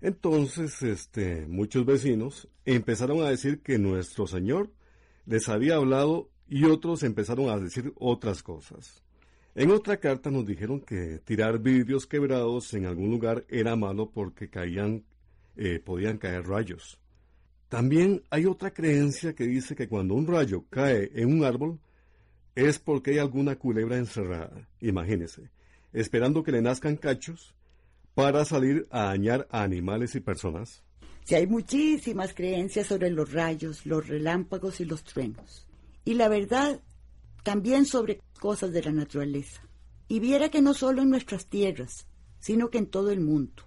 Entonces, 0.00 0.80
este, 0.80 1.46
muchos 1.46 1.84
vecinos 1.84 2.48
empezaron 2.64 3.20
a 3.20 3.28
decir 3.28 3.60
que 3.60 3.78
nuestro 3.78 4.26
Señor 4.26 4.70
les 5.26 5.50
había 5.50 5.74
hablado 5.76 6.30
y 6.48 6.64
otros 6.64 7.02
empezaron 7.02 7.50
a 7.50 7.58
decir 7.58 7.92
otras 7.96 8.42
cosas. 8.42 9.02
En 9.54 9.70
otra 9.72 9.98
carta 9.98 10.30
nos 10.30 10.46
dijeron 10.46 10.80
que 10.80 11.18
tirar 11.18 11.58
vidrios 11.58 12.06
quebrados 12.06 12.72
en 12.72 12.86
algún 12.86 13.10
lugar 13.10 13.44
era 13.50 13.76
malo 13.76 14.10
porque 14.10 14.48
caían, 14.48 15.04
eh, 15.54 15.80
podían 15.84 16.16
caer 16.16 16.46
rayos. 16.46 16.98
También 17.68 18.22
hay 18.30 18.46
otra 18.46 18.72
creencia 18.72 19.34
que 19.34 19.44
dice 19.44 19.76
que 19.76 19.86
cuando 19.86 20.14
un 20.14 20.26
rayo 20.26 20.64
cae 20.70 21.10
en 21.14 21.30
un 21.30 21.44
árbol 21.44 21.78
es 22.54 22.78
porque 22.78 23.10
hay 23.10 23.18
alguna 23.18 23.56
culebra 23.56 23.98
encerrada. 23.98 24.66
Imagínese 24.80 25.50
esperando 25.92 26.42
que 26.42 26.52
le 26.52 26.62
nazcan 26.62 26.96
cachos 26.96 27.54
para 28.14 28.44
salir 28.44 28.86
a 28.90 29.04
dañar 29.04 29.46
a 29.50 29.62
animales 29.62 30.14
y 30.14 30.20
personas? 30.20 30.82
Sí, 31.24 31.34
hay 31.34 31.46
muchísimas 31.46 32.34
creencias 32.34 32.86
sobre 32.86 33.10
los 33.10 33.32
rayos, 33.32 33.86
los 33.86 34.06
relámpagos 34.06 34.80
y 34.80 34.84
los 34.84 35.04
truenos. 35.04 35.66
Y 36.04 36.14
la 36.14 36.28
verdad, 36.28 36.80
también 37.42 37.86
sobre 37.86 38.20
cosas 38.40 38.72
de 38.72 38.82
la 38.82 38.92
naturaleza. 38.92 39.62
Y 40.08 40.18
viera 40.18 40.48
que 40.48 40.62
no 40.62 40.74
solo 40.74 41.02
en 41.02 41.10
nuestras 41.10 41.46
tierras, 41.46 42.06
sino 42.40 42.70
que 42.70 42.78
en 42.78 42.86
todo 42.86 43.10
el 43.10 43.20
mundo. 43.20 43.62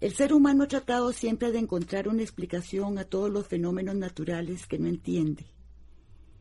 El 0.00 0.14
ser 0.14 0.32
humano 0.32 0.64
ha 0.64 0.68
tratado 0.68 1.12
siempre 1.12 1.52
de 1.52 1.60
encontrar 1.60 2.08
una 2.08 2.22
explicación 2.22 2.98
a 2.98 3.04
todos 3.04 3.30
los 3.30 3.46
fenómenos 3.46 3.94
naturales 3.94 4.66
que 4.66 4.78
no 4.78 4.88
entiende. 4.88 5.46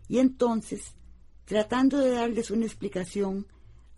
Y 0.08 0.18
entonces, 0.18 0.96
tratando 1.46 2.00
de 2.00 2.10
darles 2.10 2.50
una 2.50 2.66
explicación, 2.66 3.46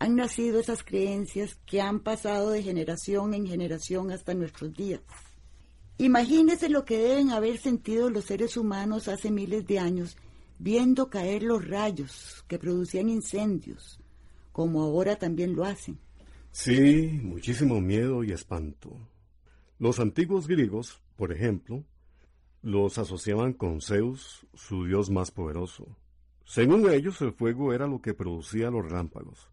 han 0.04 0.16
nacido 0.16 0.60
esas 0.60 0.84
creencias 0.84 1.58
que 1.64 1.80
han 1.80 2.00
pasado 2.00 2.50
de 2.50 2.62
generación 2.62 3.32
en 3.32 3.46
generación 3.46 4.10
hasta 4.10 4.34
nuestros 4.34 4.74
días. 4.74 5.00
Imagínese 5.96 6.68
lo 6.68 6.84
que 6.84 6.98
deben 6.98 7.30
haber 7.30 7.56
sentido 7.56 8.10
los 8.10 8.26
seres 8.26 8.58
humanos 8.58 9.08
hace 9.08 9.30
miles 9.30 9.66
de 9.66 9.78
años 9.78 10.16
viendo 10.58 11.08
caer 11.08 11.42
los 11.42 11.66
rayos 11.66 12.44
que 12.48 12.58
producían 12.58 13.08
incendios, 13.08 13.98
como 14.52 14.82
ahora 14.82 15.16
también 15.16 15.56
lo 15.56 15.64
hacen. 15.64 15.98
Sí, 16.52 17.18
muchísimo 17.22 17.80
miedo 17.80 18.22
y 18.24 18.32
espanto. 18.32 19.08
Los 19.78 20.00
antiguos 20.00 20.46
griegos, 20.46 21.00
por 21.16 21.32
ejemplo, 21.32 21.82
los 22.60 22.98
asociaban 22.98 23.54
con 23.54 23.80
Zeus, 23.80 24.46
su 24.52 24.84
dios 24.84 25.08
más 25.08 25.30
poderoso. 25.30 25.96
Según 26.44 26.90
ellos, 26.90 27.22
el 27.22 27.32
fuego 27.32 27.72
era 27.72 27.86
lo 27.86 28.02
que 28.02 28.12
producía 28.12 28.70
los 28.70 28.86
rámpagos. 28.86 29.48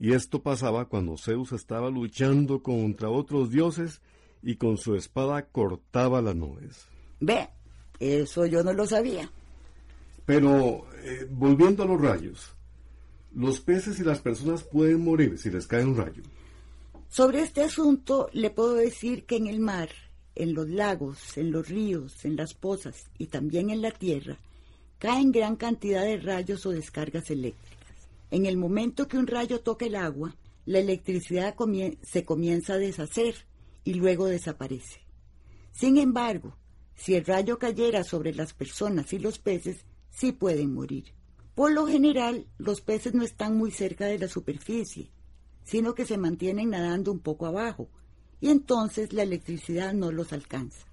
Y 0.00 0.12
esto 0.12 0.42
pasaba 0.42 0.88
cuando 0.88 1.16
Zeus 1.16 1.52
estaba 1.52 1.90
luchando 1.90 2.62
contra 2.62 3.10
otros 3.10 3.50
dioses 3.50 4.00
y 4.42 4.56
con 4.56 4.76
su 4.76 4.94
espada 4.94 5.46
cortaba 5.46 6.22
las 6.22 6.36
nubes. 6.36 6.86
Ve, 7.20 7.48
eso 7.98 8.46
yo 8.46 8.62
no 8.62 8.72
lo 8.72 8.86
sabía. 8.86 9.30
Pero, 10.24 10.86
eh, 11.02 11.26
volviendo 11.30 11.82
a 11.82 11.86
los 11.86 12.00
rayos, 12.00 12.54
los 13.34 13.60
peces 13.60 13.98
y 13.98 14.04
las 14.04 14.20
personas 14.20 14.62
pueden 14.62 15.02
morir 15.02 15.38
si 15.38 15.50
les 15.50 15.66
cae 15.66 15.84
un 15.84 15.96
rayo. 15.96 16.22
Sobre 17.08 17.40
este 17.40 17.62
asunto 17.62 18.28
le 18.32 18.50
puedo 18.50 18.74
decir 18.74 19.24
que 19.24 19.36
en 19.36 19.46
el 19.46 19.60
mar, 19.60 19.88
en 20.34 20.54
los 20.54 20.68
lagos, 20.68 21.36
en 21.38 21.50
los 21.50 21.68
ríos, 21.68 22.24
en 22.24 22.36
las 22.36 22.54
pozas 22.54 23.06
y 23.16 23.26
también 23.26 23.70
en 23.70 23.80
la 23.80 23.90
tierra, 23.90 24.36
caen 24.98 25.32
gran 25.32 25.56
cantidad 25.56 26.04
de 26.04 26.18
rayos 26.18 26.66
o 26.66 26.70
descargas 26.70 27.30
eléctricas. 27.30 27.77
En 28.30 28.46
el 28.46 28.56
momento 28.56 29.08
que 29.08 29.18
un 29.18 29.26
rayo 29.26 29.60
toca 29.60 29.86
el 29.86 29.96
agua, 29.96 30.36
la 30.66 30.78
electricidad 30.80 31.54
se 32.02 32.24
comienza 32.24 32.74
a 32.74 32.78
deshacer 32.78 33.46
y 33.84 33.94
luego 33.94 34.26
desaparece. 34.26 35.00
Sin 35.72 35.96
embargo, 35.96 36.56
si 36.94 37.14
el 37.14 37.24
rayo 37.24 37.58
cayera 37.58 38.04
sobre 38.04 38.34
las 38.34 38.52
personas 38.52 39.12
y 39.12 39.18
los 39.18 39.38
peces, 39.38 39.86
sí 40.10 40.32
pueden 40.32 40.74
morir. 40.74 41.14
Por 41.54 41.72
lo 41.72 41.86
general, 41.86 42.46
los 42.58 42.80
peces 42.80 43.14
no 43.14 43.22
están 43.24 43.56
muy 43.56 43.70
cerca 43.70 44.06
de 44.06 44.18
la 44.18 44.28
superficie. 44.28 45.10
sino 45.68 45.94
que 45.94 46.06
se 46.06 46.16
mantienen 46.16 46.70
nadando 46.70 47.12
un 47.12 47.18
poco 47.18 47.44
abajo, 47.44 47.90
y 48.40 48.48
entonces 48.48 49.12
la 49.12 49.24
electricidad 49.24 49.92
no 49.92 50.10
los 50.10 50.32
alcanza. 50.32 50.86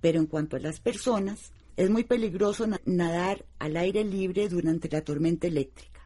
Pero 0.00 0.18
en 0.18 0.24
cuanto 0.24 0.56
a 0.56 0.60
las 0.60 0.80
personas, 0.80 1.52
es 1.76 1.90
muy 1.90 2.04
peligroso 2.04 2.66
nadar 2.86 3.44
al 3.58 3.76
aire 3.76 4.04
libre 4.04 4.48
durante 4.48 4.88
la 4.88 5.02
tormenta 5.02 5.46
eléctrica, 5.46 5.97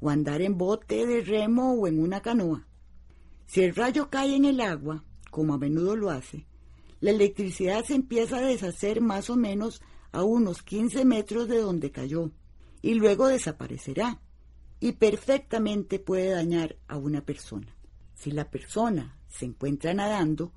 o 0.00 0.10
andar 0.10 0.42
en 0.42 0.56
bote 0.56 1.06
de 1.06 1.20
remo 1.20 1.74
o 1.74 1.86
en 1.86 2.00
una 2.00 2.20
canoa. 2.20 2.66
Si 3.46 3.62
el 3.62 3.74
rayo 3.74 4.10
cae 4.10 4.34
en 4.36 4.44
el 4.44 4.60
agua, 4.60 5.04
como 5.30 5.54
a 5.54 5.58
menudo 5.58 5.96
lo 5.96 6.10
hace, 6.10 6.46
la 7.00 7.10
electricidad 7.10 7.84
se 7.84 7.94
empieza 7.94 8.38
a 8.38 8.42
deshacer 8.42 9.00
más 9.00 9.30
o 9.30 9.36
menos 9.36 9.82
a 10.12 10.22
unos 10.22 10.62
15 10.62 11.04
metros 11.04 11.48
de 11.48 11.58
donde 11.58 11.90
cayó 11.90 12.30
y 12.82 12.94
luego 12.94 13.28
desaparecerá 13.28 14.20
y 14.80 14.92
perfectamente 14.92 15.98
puede 15.98 16.30
dañar 16.30 16.76
a 16.88 16.96
una 16.96 17.24
persona. 17.24 17.74
Si 18.14 18.30
la 18.30 18.50
persona 18.50 19.18
se 19.28 19.46
encuentra 19.46 19.94
nadando, 19.94 20.52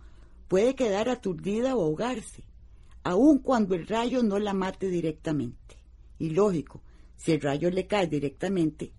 puede 0.47 0.75
quedar 0.75 1.09
aturdida 1.09 1.75
o 1.75 1.81
ahogarse, 1.81 2.43
aun 3.03 3.39
cuando 3.39 3.75
el 3.75 3.87
rayo 3.87 4.23
no 4.23 4.39
la 4.39 4.53
mate 4.53 4.89
directamente. 4.89 5.77
Y 6.19 6.29
lógico, 6.29 6.81
si 7.15 7.33
el 7.33 7.41
rayo 7.41 7.69
le 7.69 7.87
cae 7.87 8.07
directamente, 8.07 8.93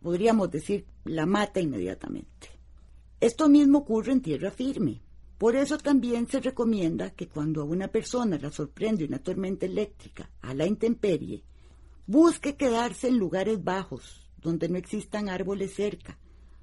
podríamos 0.00 0.50
decir, 0.50 0.86
la 1.04 1.26
mata 1.26 1.60
inmediatamente. 1.60 2.48
Esto 3.20 3.48
mismo 3.48 3.78
ocurre 3.78 4.12
en 4.12 4.22
tierra 4.22 4.50
firme. 4.50 5.02
Por 5.38 5.56
eso 5.56 5.78
también 5.78 6.26
se 6.28 6.40
recomienda 6.40 7.10
que 7.10 7.28
cuando 7.28 7.62
a 7.62 7.64
una 7.64 7.88
persona 7.88 8.38
la 8.38 8.50
sorprende 8.50 9.04
una 9.04 9.18
tormenta 9.18 9.66
eléctrica 9.66 10.30
a 10.42 10.52
la 10.54 10.66
intemperie, 10.66 11.44
busque 12.06 12.56
quedarse 12.56 13.08
en 13.08 13.18
lugares 13.18 13.62
bajos, 13.62 14.28
donde 14.36 14.68
no 14.68 14.76
existan 14.76 15.28
árboles 15.28 15.74
cerca, 15.74 16.18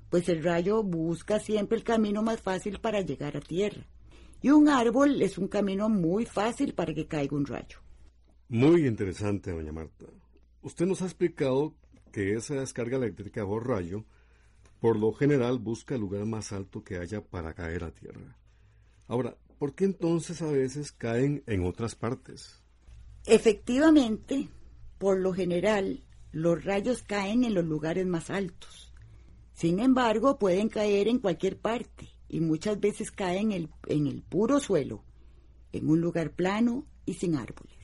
pues 0.10 0.30
el 0.30 0.44
rayo 0.44 0.84
busca 0.84 1.40
siempre 1.40 1.78
el 1.78 1.84
camino 1.84 2.22
más 2.22 2.42
fácil 2.42 2.80
para 2.80 3.02
llegar 3.02 3.36
a 3.38 3.42
tierra. 3.42 3.86
Y 4.42 4.50
un 4.52 4.70
árbol 4.70 5.22
es 5.22 5.38
un 5.38 5.48
camino 5.48 5.90
muy 5.90 6.26
fácil 6.26 6.74
para 6.74 6.94
que 6.94 7.08
caiga 7.08 7.36
un 7.36 7.46
rayo. 7.46 7.80
Muy 8.50 8.86
interesante, 8.88 9.52
doña 9.52 9.74
Marta. 9.74 10.06
Usted 10.62 10.86
nos 10.86 11.02
ha 11.02 11.06
explicado 11.06 11.74
que 12.12 12.34
esa 12.34 12.56
descarga 12.56 12.98
eléctrica 12.98 13.46
o 13.46 13.60
rayo, 13.60 14.06
por 14.80 14.98
lo 14.98 15.14
general, 15.14 15.60
busca 15.60 15.96
el 15.96 16.02
lugar 16.02 16.26
más 16.26 16.52
alto 16.52 16.84
que 16.84 16.98
haya 16.98 17.22
para 17.22 17.54
caer 17.54 17.84
a 17.84 17.92
tierra. 17.92 18.38
Ahora, 19.08 19.38
¿por 19.58 19.74
qué 19.74 19.86
entonces 19.86 20.42
a 20.42 20.52
veces 20.52 20.92
caen 20.92 21.44
en 21.48 21.66
otras 21.66 21.96
partes? 21.96 22.62
Efectivamente, 23.26 24.50
por 24.98 25.20
lo 25.20 25.34
general, 25.34 26.04
los 26.32 26.64
rayos 26.64 27.04
caen 27.04 27.44
en 27.44 27.54
los 27.54 27.66
lugares 27.66 28.06
más 28.06 28.30
altos. 28.30 28.94
Sin 29.54 29.80
embargo, 29.80 30.38
pueden 30.38 30.70
caer 30.70 31.08
en 31.08 31.20
cualquier 31.20 31.58
parte 31.58 32.10
y 32.30 32.42
muchas 32.42 32.80
veces 32.80 33.12
caen 33.12 33.52
en 33.52 33.64
el, 33.64 33.70
en 33.88 34.08
el 34.08 34.22
puro 34.22 34.60
suelo, 34.60 35.04
en 35.72 35.90
un 35.90 36.02
lugar 36.02 36.32
plano 36.32 36.86
y 37.06 37.16
sin 37.16 37.36
árboles. 37.36 37.77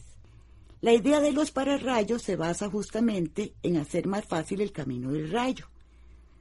La 0.84 0.92
idea 0.92 1.22
de 1.22 1.32
los 1.32 1.52
pararrayos 1.52 2.24
se 2.24 2.36
basa 2.36 2.70
justamente 2.70 3.54
en 3.64 3.78
hacer 3.78 4.06
más 4.06 4.26
fácil 4.26 4.60
el 4.60 4.74
camino 4.74 5.14
del 5.14 5.32
rayo, 5.32 5.68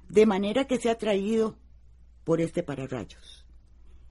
de 0.08 0.26
manera 0.26 0.66
que 0.66 0.78
sea 0.78 0.94
atraído 0.94 1.54
por 2.24 2.40
este 2.40 2.64
pararrayos. 2.64 3.46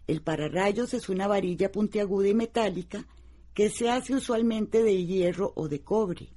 El 0.08 0.22
pararrayos 0.22 0.94
es 0.94 1.10
una 1.10 1.28
varilla 1.28 1.70
puntiaguda 1.70 2.30
y 2.30 2.34
metálica 2.34 3.06
que 3.54 3.70
se 3.70 3.90
hace 3.90 4.16
usualmente 4.16 4.84
de 4.84 5.06
hierro 5.06 5.52
o 5.58 5.68
de 5.68 5.82
cobre 5.82 6.30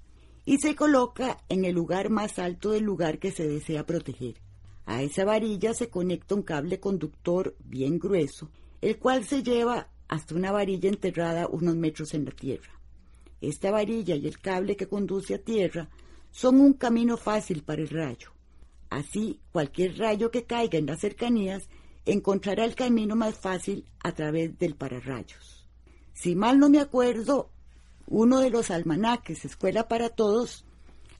y 0.44 0.58
se 0.58 0.74
coloca 0.74 1.38
en 1.48 1.64
el 1.64 1.76
lugar 1.76 2.10
más 2.10 2.40
alto 2.40 2.72
del 2.72 2.82
lugar 2.82 3.20
que 3.20 3.30
se 3.30 3.46
desea 3.46 3.86
proteger. 3.86 4.34
A 4.86 5.02
esa 5.02 5.24
varilla 5.24 5.72
se 5.72 5.88
conecta 5.88 6.34
un 6.34 6.42
cable 6.42 6.80
conductor 6.80 7.54
bien 7.60 8.00
grueso, 8.00 8.50
el 8.80 8.98
cual 8.98 9.24
se 9.24 9.44
lleva 9.44 9.86
hasta 10.08 10.34
una 10.34 10.50
varilla 10.50 10.88
enterrada 10.88 11.46
unos 11.46 11.76
metros 11.76 12.12
en 12.14 12.24
la 12.24 12.32
tierra. 12.32 12.74
Esta 13.40 13.70
varilla 13.70 14.14
y 14.14 14.26
el 14.26 14.38
cable 14.38 14.76
que 14.76 14.88
conduce 14.88 15.34
a 15.34 15.38
tierra 15.38 15.88
son 16.30 16.60
un 16.60 16.72
camino 16.72 17.16
fácil 17.16 17.62
para 17.62 17.82
el 17.82 17.88
rayo. 17.88 18.30
Así, 18.90 19.40
cualquier 19.52 19.98
rayo 19.98 20.30
que 20.30 20.44
caiga 20.44 20.78
en 20.78 20.86
las 20.86 21.00
cercanías 21.00 21.68
encontrará 22.06 22.64
el 22.64 22.74
camino 22.74 23.16
más 23.16 23.36
fácil 23.36 23.86
a 24.02 24.12
través 24.12 24.58
del 24.58 24.74
pararrayos. 24.74 25.66
Si 26.12 26.34
mal 26.34 26.58
no 26.58 26.68
me 26.68 26.80
acuerdo, 26.80 27.50
uno 28.06 28.40
de 28.40 28.50
los 28.50 28.70
almanaques 28.70 29.44
Escuela 29.44 29.88
para 29.88 30.10
Todos, 30.10 30.64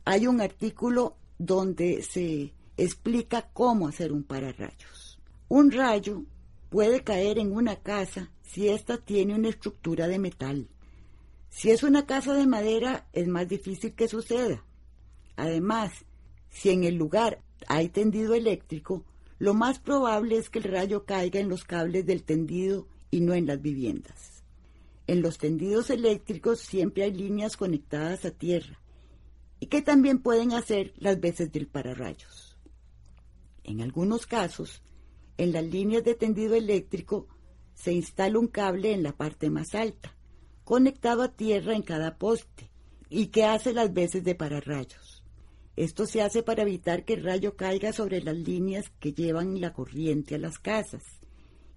hay 0.05 0.27
un 0.27 0.40
artículo 0.40 1.16
donde 1.38 2.03
se 2.03 2.53
explica 2.77 3.48
cómo 3.53 3.88
hacer 3.88 4.12
un 4.12 4.24
pararrayos. 4.24 5.18
Un 5.48 5.70
rayo 5.70 6.24
puede 6.70 7.03
caer 7.03 7.38
en 7.38 7.53
una 7.53 7.77
casa 7.77 8.31
si 8.42 8.68
ésta 8.68 8.98
tiene 8.98 9.35
una 9.35 9.48
estructura 9.48 10.07
de 10.07 10.18
metal. 10.18 10.68
Si 11.55 11.71
es 11.71 11.85
una 11.85 12.05
casa 12.05 12.35
de 12.35 12.49
madera 12.49 13.07
es 13.12 13.29
más 13.29 13.49
difícil 13.49 13.95
que 13.95 14.09
suceda. 14.09 14.64
Además, 15.37 15.93
si 16.51 16.71
en 16.71 16.83
el 16.83 16.97
lugar 16.97 17.43
hay 17.69 17.90
tendido 17.90 18.35
eléctrico, 18.35 19.05
lo 19.38 19.55
más 19.55 19.79
probable 19.79 20.37
es 20.37 20.51
que 20.51 20.59
el 20.59 20.64
rayo 20.64 21.05
caiga 21.05 21.38
en 21.38 21.49
los 21.49 21.62
cables 21.62 22.05
del 22.07 22.25
tendido 22.25 22.88
y 23.12 23.21
no 23.21 23.35
en 23.35 23.47
las 23.47 23.62
viviendas. 23.62 24.43
En 25.07 25.23
los 25.23 25.38
tendidos 25.38 25.90
eléctricos 25.90 26.59
siempre 26.59 27.05
hay 27.05 27.12
líneas 27.12 27.57
conectadas 27.57 28.25
a 28.25 28.33
tierra 28.33 28.81
y 29.61 29.67
que 29.67 29.81
también 29.81 30.19
pueden 30.19 30.55
hacer 30.55 30.93
las 30.97 31.21
veces 31.21 31.53
del 31.53 31.69
pararrayos. 31.69 32.59
En 33.62 33.81
algunos 33.81 34.27
casos, 34.27 34.83
en 35.38 35.53
las 35.53 35.64
líneas 35.64 36.03
de 36.03 36.17
tendido 36.17 36.57
eléctrico 36.57 37.29
se 37.75 37.93
instala 37.93 38.40
un 38.40 38.49
cable 38.49 38.93
en 38.93 39.05
la 39.05 39.12
parte 39.12 39.51
más 39.51 39.77
alta, 39.77 40.14
conectado 40.64 41.22
a 41.22 41.33
tierra 41.33 41.74
en 41.74 41.83
cada 41.83 42.16
poste, 42.16 42.70
y 43.09 43.29
que 43.29 43.44
hace 43.44 43.72
las 43.72 43.92
veces 43.92 44.24
de 44.24 44.35
pararrayos. 44.35 45.22
Esto 45.77 46.07
se 46.07 46.22
hace 46.22 46.42
para 46.42 46.62
evitar 46.62 47.05
que 47.05 47.14
el 47.14 47.24
rayo 47.24 47.57
caiga 47.57 47.92
sobre 47.92 48.22
las 48.22 48.37
líneas 48.37 48.90
que 49.00 49.12
llevan 49.12 49.61
la 49.61 49.72
corriente 49.72 50.37
a 50.37 50.38
las 50.38 50.59
casas 50.59 51.03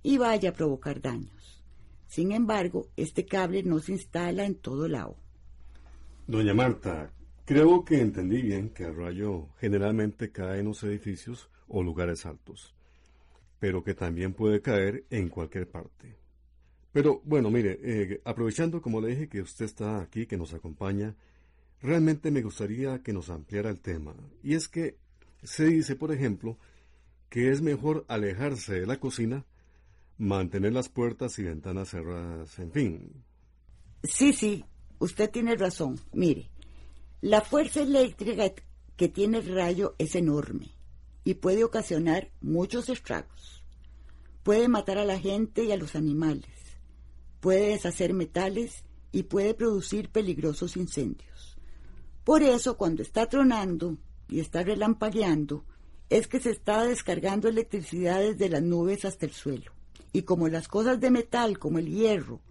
y 0.04 0.18
vaya 0.18 0.50
a 0.50 0.54
provocar 0.54 1.02
daños. 1.02 1.64
Sin 2.08 2.32
embargo, 2.32 2.88
este 2.96 3.26
cable 3.26 3.64
no 3.64 3.80
se 3.80 3.94
instala 3.94 4.46
en 4.46 4.56
todo 4.56 4.88
lado. 4.88 5.18
Doña 6.28 6.54
Marta, 6.54 7.12
creo 7.46 7.84
que 7.84 8.00
entendí 8.00 8.42
bien 8.42 8.70
que 8.70 8.84
el 8.84 8.96
rayo 8.96 9.50
generalmente 9.60 10.32
cae 10.32 10.60
en 10.60 10.68
los 10.68 10.84
edificios 10.84 11.50
o 11.68 11.84
lugares 11.84 12.26
altos, 12.26 12.76
pero 13.60 13.84
que 13.84 13.94
también 13.94 14.34
puede 14.34 14.62
caer 14.62 15.06
en 15.10 15.30
cualquier 15.30 15.70
parte. 15.70 16.18
Pero 16.98 17.22
bueno, 17.26 17.52
mire, 17.52 17.80
eh, 17.84 18.22
aprovechando 18.26 18.82
como 18.82 19.00
le 19.00 19.10
dije 19.10 19.30
que 19.30 19.42
usted 19.44 19.66
está 19.66 20.02
aquí, 20.02 20.26
que 20.26 20.36
nos 20.36 20.56
acompaña, 20.56 21.14
realmente 21.80 22.32
me 22.32 22.42
gustaría 22.42 23.04
que 23.04 23.14
nos 23.14 23.30
ampliara 23.30 23.70
el 23.70 23.82
tema. 23.82 24.16
Y 24.42 24.56
es 24.56 24.68
que 24.68 24.98
se 25.44 25.66
dice, 25.66 25.96
por 25.96 26.12
ejemplo, 26.12 26.58
que 27.30 27.52
es 27.52 27.62
mejor 27.62 28.04
alejarse 28.08 28.80
de 28.80 28.88
la 28.88 29.00
cocina, 29.00 29.46
mantener 30.18 30.74
las 30.74 30.90
puertas 30.90 31.38
y 31.38 31.44
ventanas 31.44 31.90
cerradas, 31.90 32.58
en 32.58 32.72
fin. 32.72 33.24
Sí, 34.02 34.34
sí, 34.34 34.66
usted 34.98 35.30
tiene 35.30 35.56
razón. 35.56 36.00
Mire, 36.14 36.50
la 37.22 37.42
fuerza 37.42 37.84
eléctrica 37.84 38.52
que 38.96 39.08
tiene 39.08 39.38
el 39.38 39.54
rayo 39.54 39.94
es 40.00 40.16
enorme 40.16 40.72
y 41.24 41.36
puede 41.36 41.64
ocasionar 41.64 42.32
muchos 42.42 42.90
estragos. 42.90 43.64
Puede 44.42 44.68
matar 44.68 44.98
a 44.98 45.06
la 45.06 45.20
gente 45.20 45.64
y 45.64 45.72
a 45.72 45.78
los 45.78 45.96
animales, 45.96 46.57
puede 47.40 47.70
deshacer 47.70 48.14
metales 48.14 48.84
y 49.12 49.24
puede 49.24 49.54
producir 49.54 50.10
peligrosos 50.10 50.78
incendios. 50.78 51.58
Por 52.24 52.44
eso, 52.44 52.78
cuando 52.78 53.02
está 53.02 53.28
tronando 53.28 53.98
y 54.28 54.40
está 54.40 54.64
relampagueando, 54.64 55.66
es 56.10 56.28
que 56.28 56.40
se 56.40 56.52
está 56.52 56.84
descargando 56.84 57.48
electricidad 57.48 58.20
desde 58.20 58.50
las 58.50 58.62
nubes 58.62 59.06
hasta 59.06 59.26
el 59.26 59.34
suelo. 59.34 59.72
Y 60.14 60.24
como 60.24 60.48
las 60.48 60.68
cosas 60.68 61.00
de 61.00 61.12
metal, 61.12 61.60
como 61.60 61.80
el 61.80 61.90
hierro, 61.90 62.42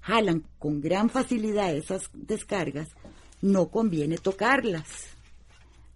jalan 0.00 0.44
con 0.58 0.80
gran 0.80 1.10
facilidad 1.10 1.74
esas 1.74 2.10
descargas, 2.12 2.88
no 3.40 3.70
conviene 3.70 4.18
tocarlas 4.18 4.86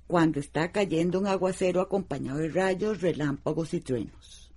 cuando 0.07 0.38
está 0.38 0.70
cayendo 0.70 1.18
un 1.18 1.27
aguacero 1.27 1.81
acompañado 1.81 2.38
de 2.38 2.49
rayos, 2.49 3.01
relámpagos 3.01 3.75
y 3.75 3.81
truenos. 3.81 4.53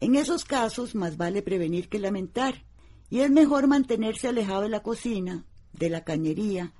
En 0.00 0.14
esos 0.14 0.44
casos 0.44 0.94
más 0.94 1.16
vale 1.16 1.42
prevenir 1.42 1.88
que 1.88 1.98
lamentar, 1.98 2.64
y 3.10 3.20
es 3.20 3.30
mejor 3.30 3.66
mantenerse 3.66 4.28
alejado 4.28 4.62
de 4.62 4.68
la 4.68 4.82
cocina, 4.82 5.44
de 5.72 5.90
la 5.90 6.04
cañería 6.04 6.72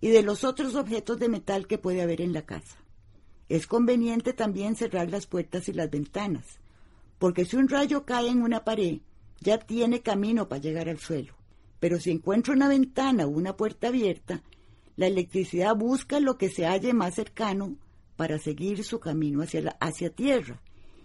y 0.00 0.08
de 0.08 0.22
los 0.22 0.44
otros 0.44 0.74
objetos 0.74 1.18
de 1.18 1.28
metal 1.28 1.66
que 1.66 1.78
puede 1.78 2.02
haber 2.02 2.20
en 2.20 2.32
la 2.32 2.42
casa. 2.42 2.78
Es 3.48 3.66
conveniente 3.66 4.32
también 4.32 4.76
cerrar 4.76 5.10
las 5.10 5.26
puertas 5.26 5.68
y 5.68 5.72
las 5.72 5.90
ventanas, 5.90 6.60
porque 7.18 7.44
si 7.44 7.56
un 7.56 7.68
rayo 7.68 8.04
cae 8.04 8.28
en 8.28 8.42
una 8.42 8.64
pared, 8.64 9.00
ya 9.40 9.58
tiene 9.58 10.02
camino 10.02 10.48
para 10.48 10.60
llegar 10.60 10.88
al 10.88 10.98
suelo. 10.98 11.34
Pero 11.80 11.98
si 11.98 12.10
encuentra 12.10 12.54
una 12.54 12.68
ventana 12.68 13.26
o 13.26 13.30
una 13.30 13.56
puerta 13.56 13.88
abierta, 13.88 14.42
la 14.96 15.06
electricidad 15.06 15.74
busca 15.74 16.20
lo 16.20 16.36
que 16.36 16.50
se 16.50 16.66
halle 16.66 16.92
más 16.92 17.14
cercano 17.14 17.76
para 18.16 18.38
seguir 18.38 18.84
su 18.84 19.00
camino 19.00 19.42
hacia, 19.42 19.76
hacia 19.80 20.10
tierra 20.10 20.60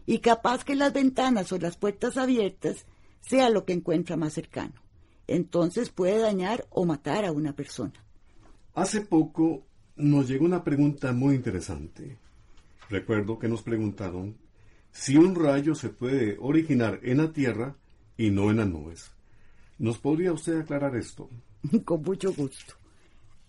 y 0.06 0.20
capaz 0.20 0.64
que 0.64 0.76
las 0.76 0.94
ventanas 0.94 1.52
o 1.52 1.58
las 1.58 1.78
puertas 1.78 2.18
abiertas 2.18 2.86
sea 3.28 3.50
lo 3.50 3.66
que 3.66 3.74
encuentra 3.74 4.18
más 4.18 4.34
cercano. 4.34 4.74
Entonces 5.28 5.90
puede 5.90 6.20
dañar 6.20 6.66
o 6.70 6.86
matar 6.86 7.26
a 7.26 7.32
una 7.32 7.56
persona. 7.56 7.94
Hace 8.74 9.02
poco 9.02 9.64
nos 9.96 10.28
llegó 10.28 10.46
una 10.46 10.64
pregunta 10.64 11.14
muy 11.14 11.36
interesante. 11.36 12.18
Recuerdo 12.90 13.40
que 13.40 13.48
nos 13.48 13.64
preguntaron 13.64 14.36
si 14.92 15.18
un 15.18 15.36
rayo 15.36 15.74
se 15.76 15.90
puede 15.90 16.38
originar 16.40 17.00
en 17.04 17.18
la 17.18 17.34
Tierra 17.34 17.76
y 18.18 18.30
no 18.30 18.52
en 18.52 18.58
las 18.58 18.68
nubes. 18.68 19.12
¿Nos 19.78 19.98
podría 19.98 20.32
usted 20.32 20.60
aclarar 20.60 20.96
esto? 20.96 21.30
Con 21.86 22.02
mucho 22.04 22.34
gusto. 22.34 22.76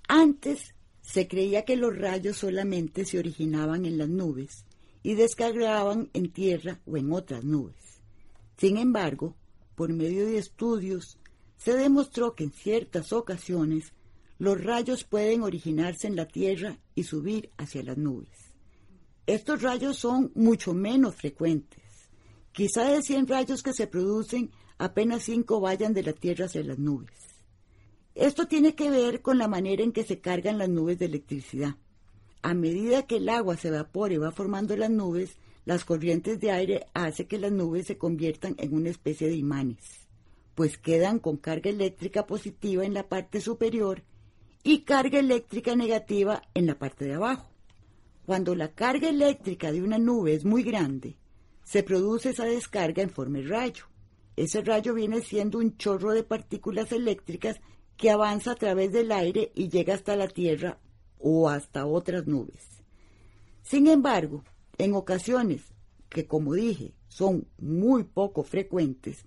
Antes 0.09 0.75
se 1.03 1.29
creía 1.29 1.65
que 1.65 1.77
los 1.77 1.97
rayos 1.97 2.39
solamente 2.39 3.05
se 3.05 3.19
originaban 3.19 3.85
en 3.85 3.99
las 3.99 4.09
nubes 4.09 4.65
y 5.03 5.15
descargaban 5.15 6.11
en 6.15 6.33
tierra 6.33 6.81
o 6.87 6.97
en 6.97 7.12
otras 7.12 7.45
nubes. 7.45 7.77
Sin 8.57 8.77
embargo, 8.77 9.37
por 9.77 9.93
medio 9.93 10.27
de 10.27 10.39
estudios, 10.39 11.19
se 11.57 11.75
demostró 11.75 12.35
que 12.35 12.45
en 12.45 12.51
ciertas 12.51 13.12
ocasiones 13.12 13.93
los 14.39 14.62
rayos 14.62 15.05
pueden 15.05 15.43
originarse 15.43 16.07
en 16.07 16.17
la 16.17 16.27
tierra 16.27 16.79
y 16.95 17.05
subir 17.05 17.51
hacia 17.57 17.83
las 17.83 17.97
nubes. 17.97 18.29
Estos 19.27 19.62
rayos 19.62 19.99
son 19.99 20.31
mucho 20.35 20.75
menos 20.75 21.15
frecuentes. 21.15 21.83
Quizá 22.53 22.85
de 22.85 23.03
100 23.03 23.27
rayos 23.27 23.62
que 23.62 23.73
se 23.73 23.87
producen, 23.87 24.51
apenas 24.79 25.25
5 25.25 25.61
vayan 25.61 25.93
de 25.93 26.03
la 26.03 26.12
Tierra 26.12 26.47
hacia 26.47 26.62
las 26.62 26.79
nubes. 26.79 27.11
Esto 28.15 28.47
tiene 28.47 28.75
que 28.75 28.89
ver 28.89 29.21
con 29.21 29.37
la 29.37 29.49
manera 29.49 29.83
en 29.83 29.93
que 29.93 30.05
se 30.05 30.21
cargan 30.21 30.59
las 30.59 30.69
nubes 30.69 30.99
de 30.99 31.07
electricidad. 31.07 31.77
A 32.41 32.55
medida 32.55 33.07
que 33.07 33.17
el 33.17 33.29
agua 33.29 33.57
se 33.57 33.69
evapora 33.69 34.15
y 34.15 34.19
va 34.19 34.31
formando 34.31 34.77
las 34.77 34.91
nubes, 34.91 35.37
las 35.66 35.85
corrientes 35.85 36.40
de 36.40 36.52
aire 36.52 36.87
hacen 36.94 37.26
que 37.26 37.38
las 37.38 37.52
nubes 37.52 37.88
se 37.88 37.98
conviertan 37.98 38.55
en 38.59 38.72
una 38.72 38.88
especie 38.88 39.26
de 39.26 39.35
imanes, 39.35 40.07
pues 40.55 40.79
quedan 40.79 41.18
con 41.18 41.37
carga 41.37 41.68
eléctrica 41.68 42.24
positiva 42.24 42.85
en 42.85 42.94
la 42.94 43.09
parte 43.09 43.40
superior 43.40 44.02
y 44.62 44.83
carga 44.85 45.18
eléctrica 45.18 45.74
negativa 45.74 46.40
en 46.55 46.66
la 46.66 46.79
parte 46.79 47.05
de 47.05 47.14
abajo. 47.14 47.50
Cuando 48.24 48.55
la 48.55 48.72
carga 48.72 49.09
eléctrica 49.09 49.72
de 49.72 49.83
una 49.83 49.98
nube 49.98 50.35
es 50.35 50.44
muy 50.44 50.62
grande, 50.62 51.18
se 51.64 51.83
produce 51.83 52.31
esa 52.31 52.44
descarga 52.44 53.02
en 53.02 53.11
forma 53.11 53.38
de 53.38 53.48
rayo. 53.48 53.87
Ese 54.37 54.62
rayo 54.62 54.94
viene 54.94 55.20
siendo 55.20 55.59
un 55.59 55.76
chorro 55.76 56.12
de 56.12 56.22
partículas 56.22 56.92
eléctricas 56.92 57.61
que 57.96 58.11
avanza 58.11 58.52
a 58.52 58.57
través 58.57 58.92
del 58.92 59.11
aire 59.11 59.50
y 59.57 59.68
llega 59.68 59.94
hasta 59.94 60.14
la 60.14 60.29
Tierra 60.29 60.79
o 61.18 61.48
hasta 61.48 61.87
otras 61.87 62.29
nubes. 62.29 62.85
Sin 63.62 63.88
embargo, 63.88 64.44
en 64.79 64.95
ocasiones, 64.95 65.62
que 66.09 66.27
como 66.27 66.55
dije, 66.55 66.95
son 67.09 67.49
muy 67.59 68.05
poco 68.05 68.43
frecuentes, 68.43 69.25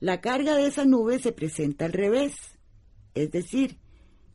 la 0.00 0.20
carga 0.20 0.56
de 0.56 0.66
esa 0.66 0.84
nube 0.84 1.18
se 1.18 1.32
presenta 1.32 1.84
al 1.84 1.92
revés, 1.92 2.34
es 3.14 3.30
decir, 3.30 3.78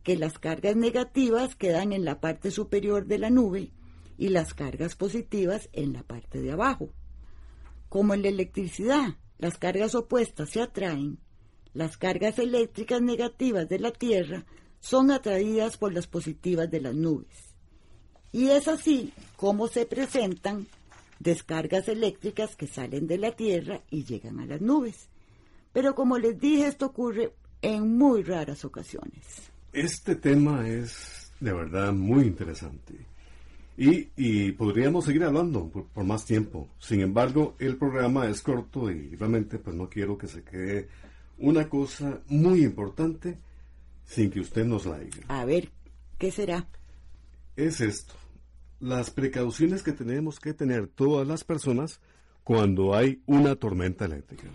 que 0.03 0.15
las 0.15 0.37
cargas 0.37 0.75
negativas 0.75 1.55
quedan 1.55 1.91
en 1.91 2.05
la 2.05 2.21
parte 2.21 2.51
superior 2.51 3.07
de 3.07 3.17
la 3.17 3.31
nube 3.31 3.71
y 4.17 4.29
las 4.29 4.53
cargas 4.53 4.95
positivas 4.95 5.69
en 5.73 5.93
la 5.93 6.03
parte 6.03 6.41
de 6.41 6.51
abajo. 6.51 6.89
Como 7.89 8.13
en 8.13 8.21
la 8.21 8.29
electricidad, 8.29 9.15
las 9.39 9.57
cargas 9.57 9.95
opuestas 9.95 10.51
se 10.51 10.61
atraen, 10.61 11.17
las 11.73 11.97
cargas 11.97 12.37
eléctricas 12.39 13.01
negativas 13.01 13.67
de 13.67 13.79
la 13.79 13.91
Tierra 13.91 14.45
son 14.79 15.09
atraídas 15.09 15.77
por 15.77 15.93
las 15.93 16.05
positivas 16.05 16.69
de 16.69 16.81
las 16.81 16.93
nubes. 16.93 17.44
Y 18.35 18.49
es 18.49 18.67
así 18.67 19.13
como 19.37 19.69
se 19.69 19.85
presentan 19.85 20.67
descargas 21.19 21.87
eléctricas 21.87 22.57
que 22.57 22.67
salen 22.67 23.07
de 23.07 23.17
la 23.17 23.31
Tierra 23.31 23.79
y 23.89 24.03
llegan 24.03 24.41
a 24.41 24.45
las 24.45 24.59
nubes. 24.59 25.07
Pero 25.71 25.95
como 25.95 26.17
les 26.17 26.37
dije, 26.37 26.67
esto 26.67 26.87
ocurre 26.87 27.31
en 27.61 27.97
muy 27.97 28.23
raras 28.23 28.65
ocasiones. 28.65 29.23
Este 29.71 30.17
tema 30.17 30.67
es 30.67 31.31
de 31.39 31.53
verdad 31.53 31.93
muy 31.93 32.25
interesante. 32.25 32.95
Y, 33.77 34.51
podríamos 34.51 35.05
seguir 35.05 35.23
hablando 35.23 35.69
por, 35.69 36.03
más 36.03 36.25
tiempo. 36.25 36.67
Sin 36.77 36.99
embargo, 36.99 37.55
el 37.57 37.77
programa 37.77 38.27
es 38.27 38.41
corto 38.41 38.91
y 38.91 39.15
realmente 39.15 39.59
pues 39.59 39.77
no 39.77 39.87
quiero 39.87 40.17
que 40.17 40.27
se 40.27 40.43
quede 40.43 40.89
una 41.37 41.69
cosa 41.69 42.19
muy 42.27 42.65
importante 42.65 43.37
sin 44.03 44.29
que 44.29 44.41
usted 44.41 44.65
nos 44.65 44.85
la 44.85 44.99
diga. 44.99 45.23
A 45.29 45.45
ver, 45.45 45.69
¿qué 46.17 46.31
será? 46.31 46.67
Es 47.55 47.79
esto. 47.79 48.13
Las 48.79 49.09
precauciones 49.09 49.83
que 49.83 49.93
tenemos 49.93 50.39
que 50.39 50.53
tener 50.53 50.87
todas 50.87 51.27
las 51.27 51.43
personas 51.43 51.99
cuando 52.43 52.93
hay 52.93 53.21
una 53.25 53.55
tormenta 53.55 54.05
eléctrica. 54.05 54.45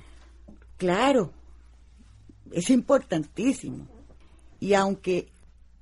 Claro, 0.77 1.33
es 2.53 2.71
importantísimo. 2.71 3.89
Y 4.61 4.75
aunque 4.75 5.29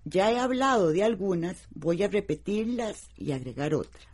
ya 0.05 0.33
he 0.33 0.39
hablado 0.39 0.89
de 0.89 1.05
algunas, 1.05 1.69
voy 1.75 2.03
a 2.03 2.09
repetirlas 2.09 3.09
y 3.17 3.33
agregar 3.33 3.75
otras. 3.75 4.07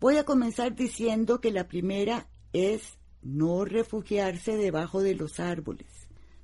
Voy 0.00 0.16
a 0.16 0.24
comenzar 0.24 0.74
diciendo 0.74 1.40
que 1.40 1.50
la 1.50 1.66
primera 1.66 2.28
es 2.52 2.98
no 3.22 3.64
refugiarse 3.64 4.56
debajo 4.56 5.02
de 5.02 5.14
los 5.14 5.40
árboles, 5.40 5.88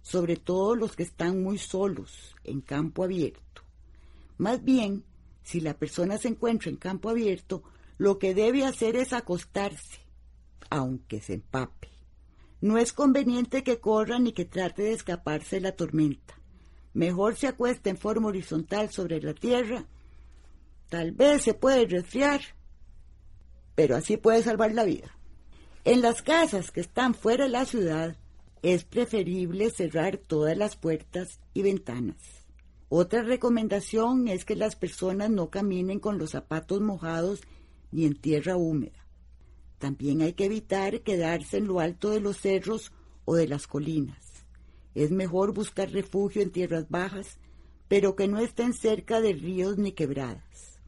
sobre 0.02 0.36
todo 0.36 0.74
los 0.74 0.96
que 0.96 1.02
están 1.02 1.42
muy 1.42 1.58
solos, 1.58 2.34
en 2.42 2.62
campo 2.62 3.04
abierto. 3.04 3.62
Más 4.38 4.64
bien, 4.64 5.04
si 5.50 5.60
la 5.60 5.74
persona 5.74 6.16
se 6.16 6.28
encuentra 6.28 6.70
en 6.70 6.76
campo 6.76 7.10
abierto, 7.10 7.64
lo 7.98 8.20
que 8.20 8.34
debe 8.34 8.64
hacer 8.64 8.94
es 8.94 9.12
acostarse, 9.12 9.98
aunque 10.70 11.20
se 11.20 11.34
empape. 11.34 11.88
No 12.60 12.78
es 12.78 12.92
conveniente 12.92 13.64
que 13.64 13.80
corra 13.80 14.20
ni 14.20 14.32
que 14.32 14.44
trate 14.44 14.82
de 14.82 14.92
escaparse 14.92 15.56
de 15.56 15.62
la 15.62 15.72
tormenta. 15.72 16.38
Mejor 16.94 17.34
se 17.34 17.48
acuesta 17.48 17.90
en 17.90 17.98
forma 17.98 18.28
horizontal 18.28 18.92
sobre 18.92 19.20
la 19.20 19.34
tierra. 19.34 19.86
Tal 20.88 21.10
vez 21.10 21.42
se 21.42 21.54
puede 21.54 21.84
resfriar, 21.86 22.40
pero 23.74 23.96
así 23.96 24.16
puede 24.18 24.44
salvar 24.44 24.72
la 24.72 24.84
vida. 24.84 25.16
En 25.84 26.00
las 26.00 26.22
casas 26.22 26.70
que 26.70 26.80
están 26.80 27.12
fuera 27.12 27.46
de 27.46 27.50
la 27.50 27.64
ciudad 27.66 28.16
es 28.62 28.84
preferible 28.84 29.70
cerrar 29.70 30.16
todas 30.16 30.56
las 30.56 30.76
puertas 30.76 31.40
y 31.54 31.62
ventanas. 31.62 32.39
Otra 32.92 33.22
recomendación 33.22 34.26
es 34.26 34.44
que 34.44 34.56
las 34.56 34.74
personas 34.74 35.30
no 35.30 35.48
caminen 35.48 36.00
con 36.00 36.18
los 36.18 36.30
zapatos 36.30 36.80
mojados 36.80 37.40
ni 37.92 38.04
en 38.04 38.16
tierra 38.16 38.56
húmeda. 38.56 39.06
También 39.78 40.22
hay 40.22 40.32
que 40.32 40.46
evitar 40.46 41.00
quedarse 41.02 41.58
en 41.58 41.68
lo 41.68 41.78
alto 41.78 42.10
de 42.10 42.18
los 42.18 42.38
cerros 42.38 42.90
o 43.26 43.36
de 43.36 43.46
las 43.46 43.68
colinas. 43.68 44.44
Es 44.96 45.12
mejor 45.12 45.54
buscar 45.54 45.92
refugio 45.92 46.42
en 46.42 46.50
tierras 46.50 46.90
bajas, 46.90 47.38
pero 47.86 48.16
que 48.16 48.26
no 48.26 48.40
estén 48.40 48.72
cerca 48.72 49.20
de 49.20 49.34
ríos 49.34 49.78
ni 49.78 49.92
quebradas. 49.92 50.80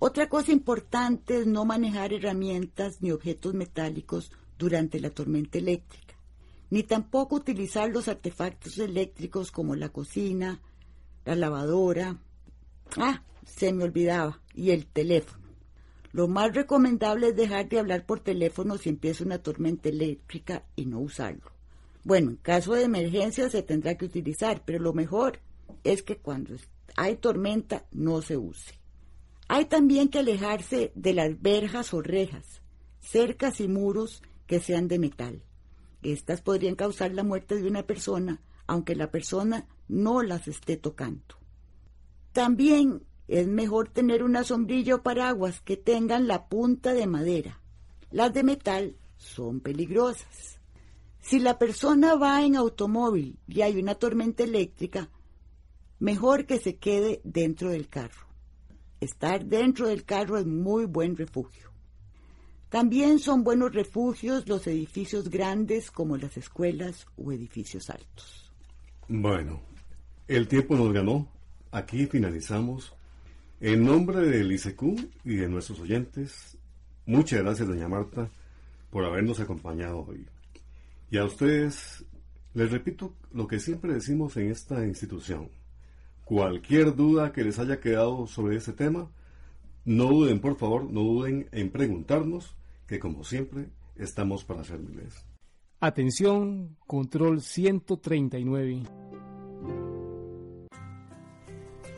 Otra 0.00 0.28
cosa 0.28 0.50
importante 0.50 1.38
es 1.38 1.46
no 1.46 1.64
manejar 1.64 2.12
herramientas 2.12 3.02
ni 3.02 3.12
objetos 3.12 3.54
metálicos 3.54 4.32
durante 4.58 4.98
la 4.98 5.10
tormenta 5.10 5.58
eléctrica, 5.58 6.16
ni 6.70 6.82
tampoco 6.82 7.36
utilizar 7.36 7.88
los 7.88 8.08
artefactos 8.08 8.78
eléctricos 8.78 9.52
como 9.52 9.76
la 9.76 9.90
cocina, 9.90 10.60
la 11.24 11.34
lavadora. 11.34 12.18
Ah, 12.96 13.22
se 13.44 13.72
me 13.72 13.84
olvidaba, 13.84 14.40
y 14.54 14.70
el 14.70 14.86
teléfono. 14.86 15.40
Lo 16.12 16.26
más 16.26 16.54
recomendable 16.54 17.28
es 17.28 17.36
dejar 17.36 17.68
de 17.68 17.78
hablar 17.78 18.04
por 18.04 18.20
teléfono 18.20 18.78
si 18.78 18.88
empieza 18.88 19.24
una 19.24 19.38
tormenta 19.38 19.88
eléctrica 19.88 20.64
y 20.74 20.86
no 20.86 20.98
usarlo. 20.98 21.52
Bueno, 22.02 22.30
en 22.30 22.36
caso 22.36 22.74
de 22.74 22.84
emergencia 22.84 23.48
se 23.48 23.62
tendrá 23.62 23.96
que 23.96 24.06
utilizar, 24.06 24.62
pero 24.64 24.80
lo 24.80 24.92
mejor 24.92 25.38
es 25.84 26.02
que 26.02 26.16
cuando 26.16 26.56
hay 26.96 27.16
tormenta 27.16 27.86
no 27.92 28.22
se 28.22 28.36
use. 28.36 28.78
Hay 29.48 29.66
también 29.66 30.08
que 30.08 30.18
alejarse 30.18 30.92
de 30.94 31.14
las 31.14 31.40
verjas 31.40 31.92
o 31.94 32.02
rejas, 32.02 32.62
cercas 33.00 33.60
y 33.60 33.68
muros 33.68 34.22
que 34.46 34.60
sean 34.60 34.88
de 34.88 34.98
metal. 34.98 35.44
Estas 36.02 36.40
podrían 36.40 36.74
causar 36.74 37.12
la 37.12 37.22
muerte 37.22 37.56
de 37.56 37.68
una 37.68 37.84
persona, 37.84 38.40
aunque 38.66 38.96
la 38.96 39.10
persona 39.10 39.66
no 39.90 40.22
las 40.22 40.48
esté 40.48 40.76
tocando. 40.76 41.36
También 42.32 43.02
es 43.28 43.46
mejor 43.48 43.88
tener 43.88 44.22
una 44.22 44.44
sombrilla 44.44 44.96
o 44.96 45.02
paraguas 45.02 45.60
que 45.60 45.76
tengan 45.76 46.28
la 46.28 46.48
punta 46.48 46.94
de 46.94 47.06
madera. 47.06 47.60
Las 48.10 48.32
de 48.32 48.42
metal 48.42 48.96
son 49.16 49.60
peligrosas. 49.60 50.58
Si 51.20 51.38
la 51.38 51.58
persona 51.58 52.14
va 52.14 52.42
en 52.44 52.56
automóvil 52.56 53.38
y 53.46 53.60
hay 53.60 53.78
una 53.78 53.94
tormenta 53.94 54.42
eléctrica, 54.44 55.10
mejor 55.98 56.46
que 56.46 56.58
se 56.58 56.76
quede 56.76 57.20
dentro 57.24 57.70
del 57.70 57.88
carro. 57.88 58.26
Estar 59.00 59.44
dentro 59.44 59.88
del 59.88 60.04
carro 60.04 60.38
es 60.38 60.46
muy 60.46 60.86
buen 60.86 61.16
refugio. 61.16 61.70
También 62.68 63.18
son 63.18 63.42
buenos 63.42 63.74
refugios 63.74 64.48
los 64.48 64.66
edificios 64.66 65.28
grandes 65.28 65.90
como 65.90 66.16
las 66.16 66.36
escuelas 66.36 67.06
o 67.16 67.32
edificios 67.32 67.90
altos. 67.90 68.52
Bueno, 69.08 69.60
el 70.36 70.46
tiempo 70.46 70.76
nos 70.76 70.92
ganó. 70.92 71.28
Aquí 71.72 72.06
finalizamos. 72.06 72.94
En 73.60 73.84
nombre 73.84 74.20
del 74.20 74.52
ICQ 74.52 74.82
y 75.24 75.36
de 75.36 75.48
nuestros 75.48 75.80
oyentes, 75.80 76.56
muchas 77.04 77.42
gracias, 77.42 77.68
doña 77.68 77.88
Marta 77.88 78.30
por 78.90 79.04
habernos 79.04 79.40
acompañado 79.40 80.06
hoy. 80.08 80.26
Y 81.10 81.18
a 81.18 81.24
ustedes 81.24 82.04
les 82.54 82.70
repito 82.70 83.14
lo 83.32 83.48
que 83.48 83.58
siempre 83.58 83.92
decimos 83.92 84.36
en 84.36 84.50
esta 84.50 84.86
institución. 84.86 85.50
Cualquier 86.24 86.94
duda 86.94 87.32
que 87.32 87.42
les 87.42 87.58
haya 87.58 87.80
quedado 87.80 88.26
sobre 88.28 88.56
ese 88.56 88.72
tema, 88.72 89.10
no 89.84 90.06
duden, 90.06 90.40
por 90.40 90.56
favor, 90.56 90.84
no 90.84 91.00
duden 91.00 91.48
en 91.50 91.70
preguntarnos, 91.70 92.56
que 92.86 93.00
como 93.00 93.24
siempre 93.24 93.68
estamos 93.96 94.44
para 94.44 94.62
servirles. 94.62 95.24
Atención, 95.80 96.76
control 96.86 97.40
139. 97.40 98.84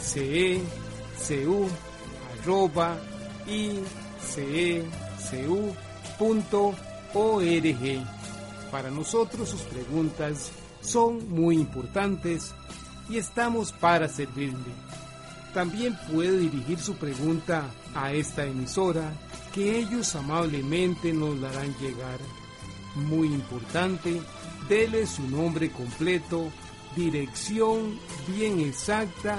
icecu 0.00 1.68
arroba 2.40 2.96
icecu.org. 3.46 3.88
Para 8.70 8.90
nosotros 8.90 9.48
sus 9.48 9.62
preguntas 9.62 10.50
son 10.80 11.30
muy 11.30 11.56
importantes 11.56 12.54
y 13.08 13.16
estamos 13.16 13.72
para 13.72 14.08
servirle. 14.08 14.72
También 15.54 15.98
puede 16.12 16.38
dirigir 16.38 16.78
su 16.78 16.94
pregunta 16.96 17.70
a 17.94 18.12
esta 18.12 18.44
emisora 18.44 19.12
que 19.54 19.78
ellos 19.78 20.14
amablemente 20.14 21.12
nos 21.12 21.38
la 21.38 21.48
harán 21.48 21.74
llegar. 21.78 22.18
Muy 22.94 23.28
importante, 23.28 24.20
dele 24.68 25.06
su 25.06 25.22
nombre 25.28 25.70
completo, 25.70 26.52
dirección 26.94 27.98
bien 28.28 28.60
exacta 28.60 29.38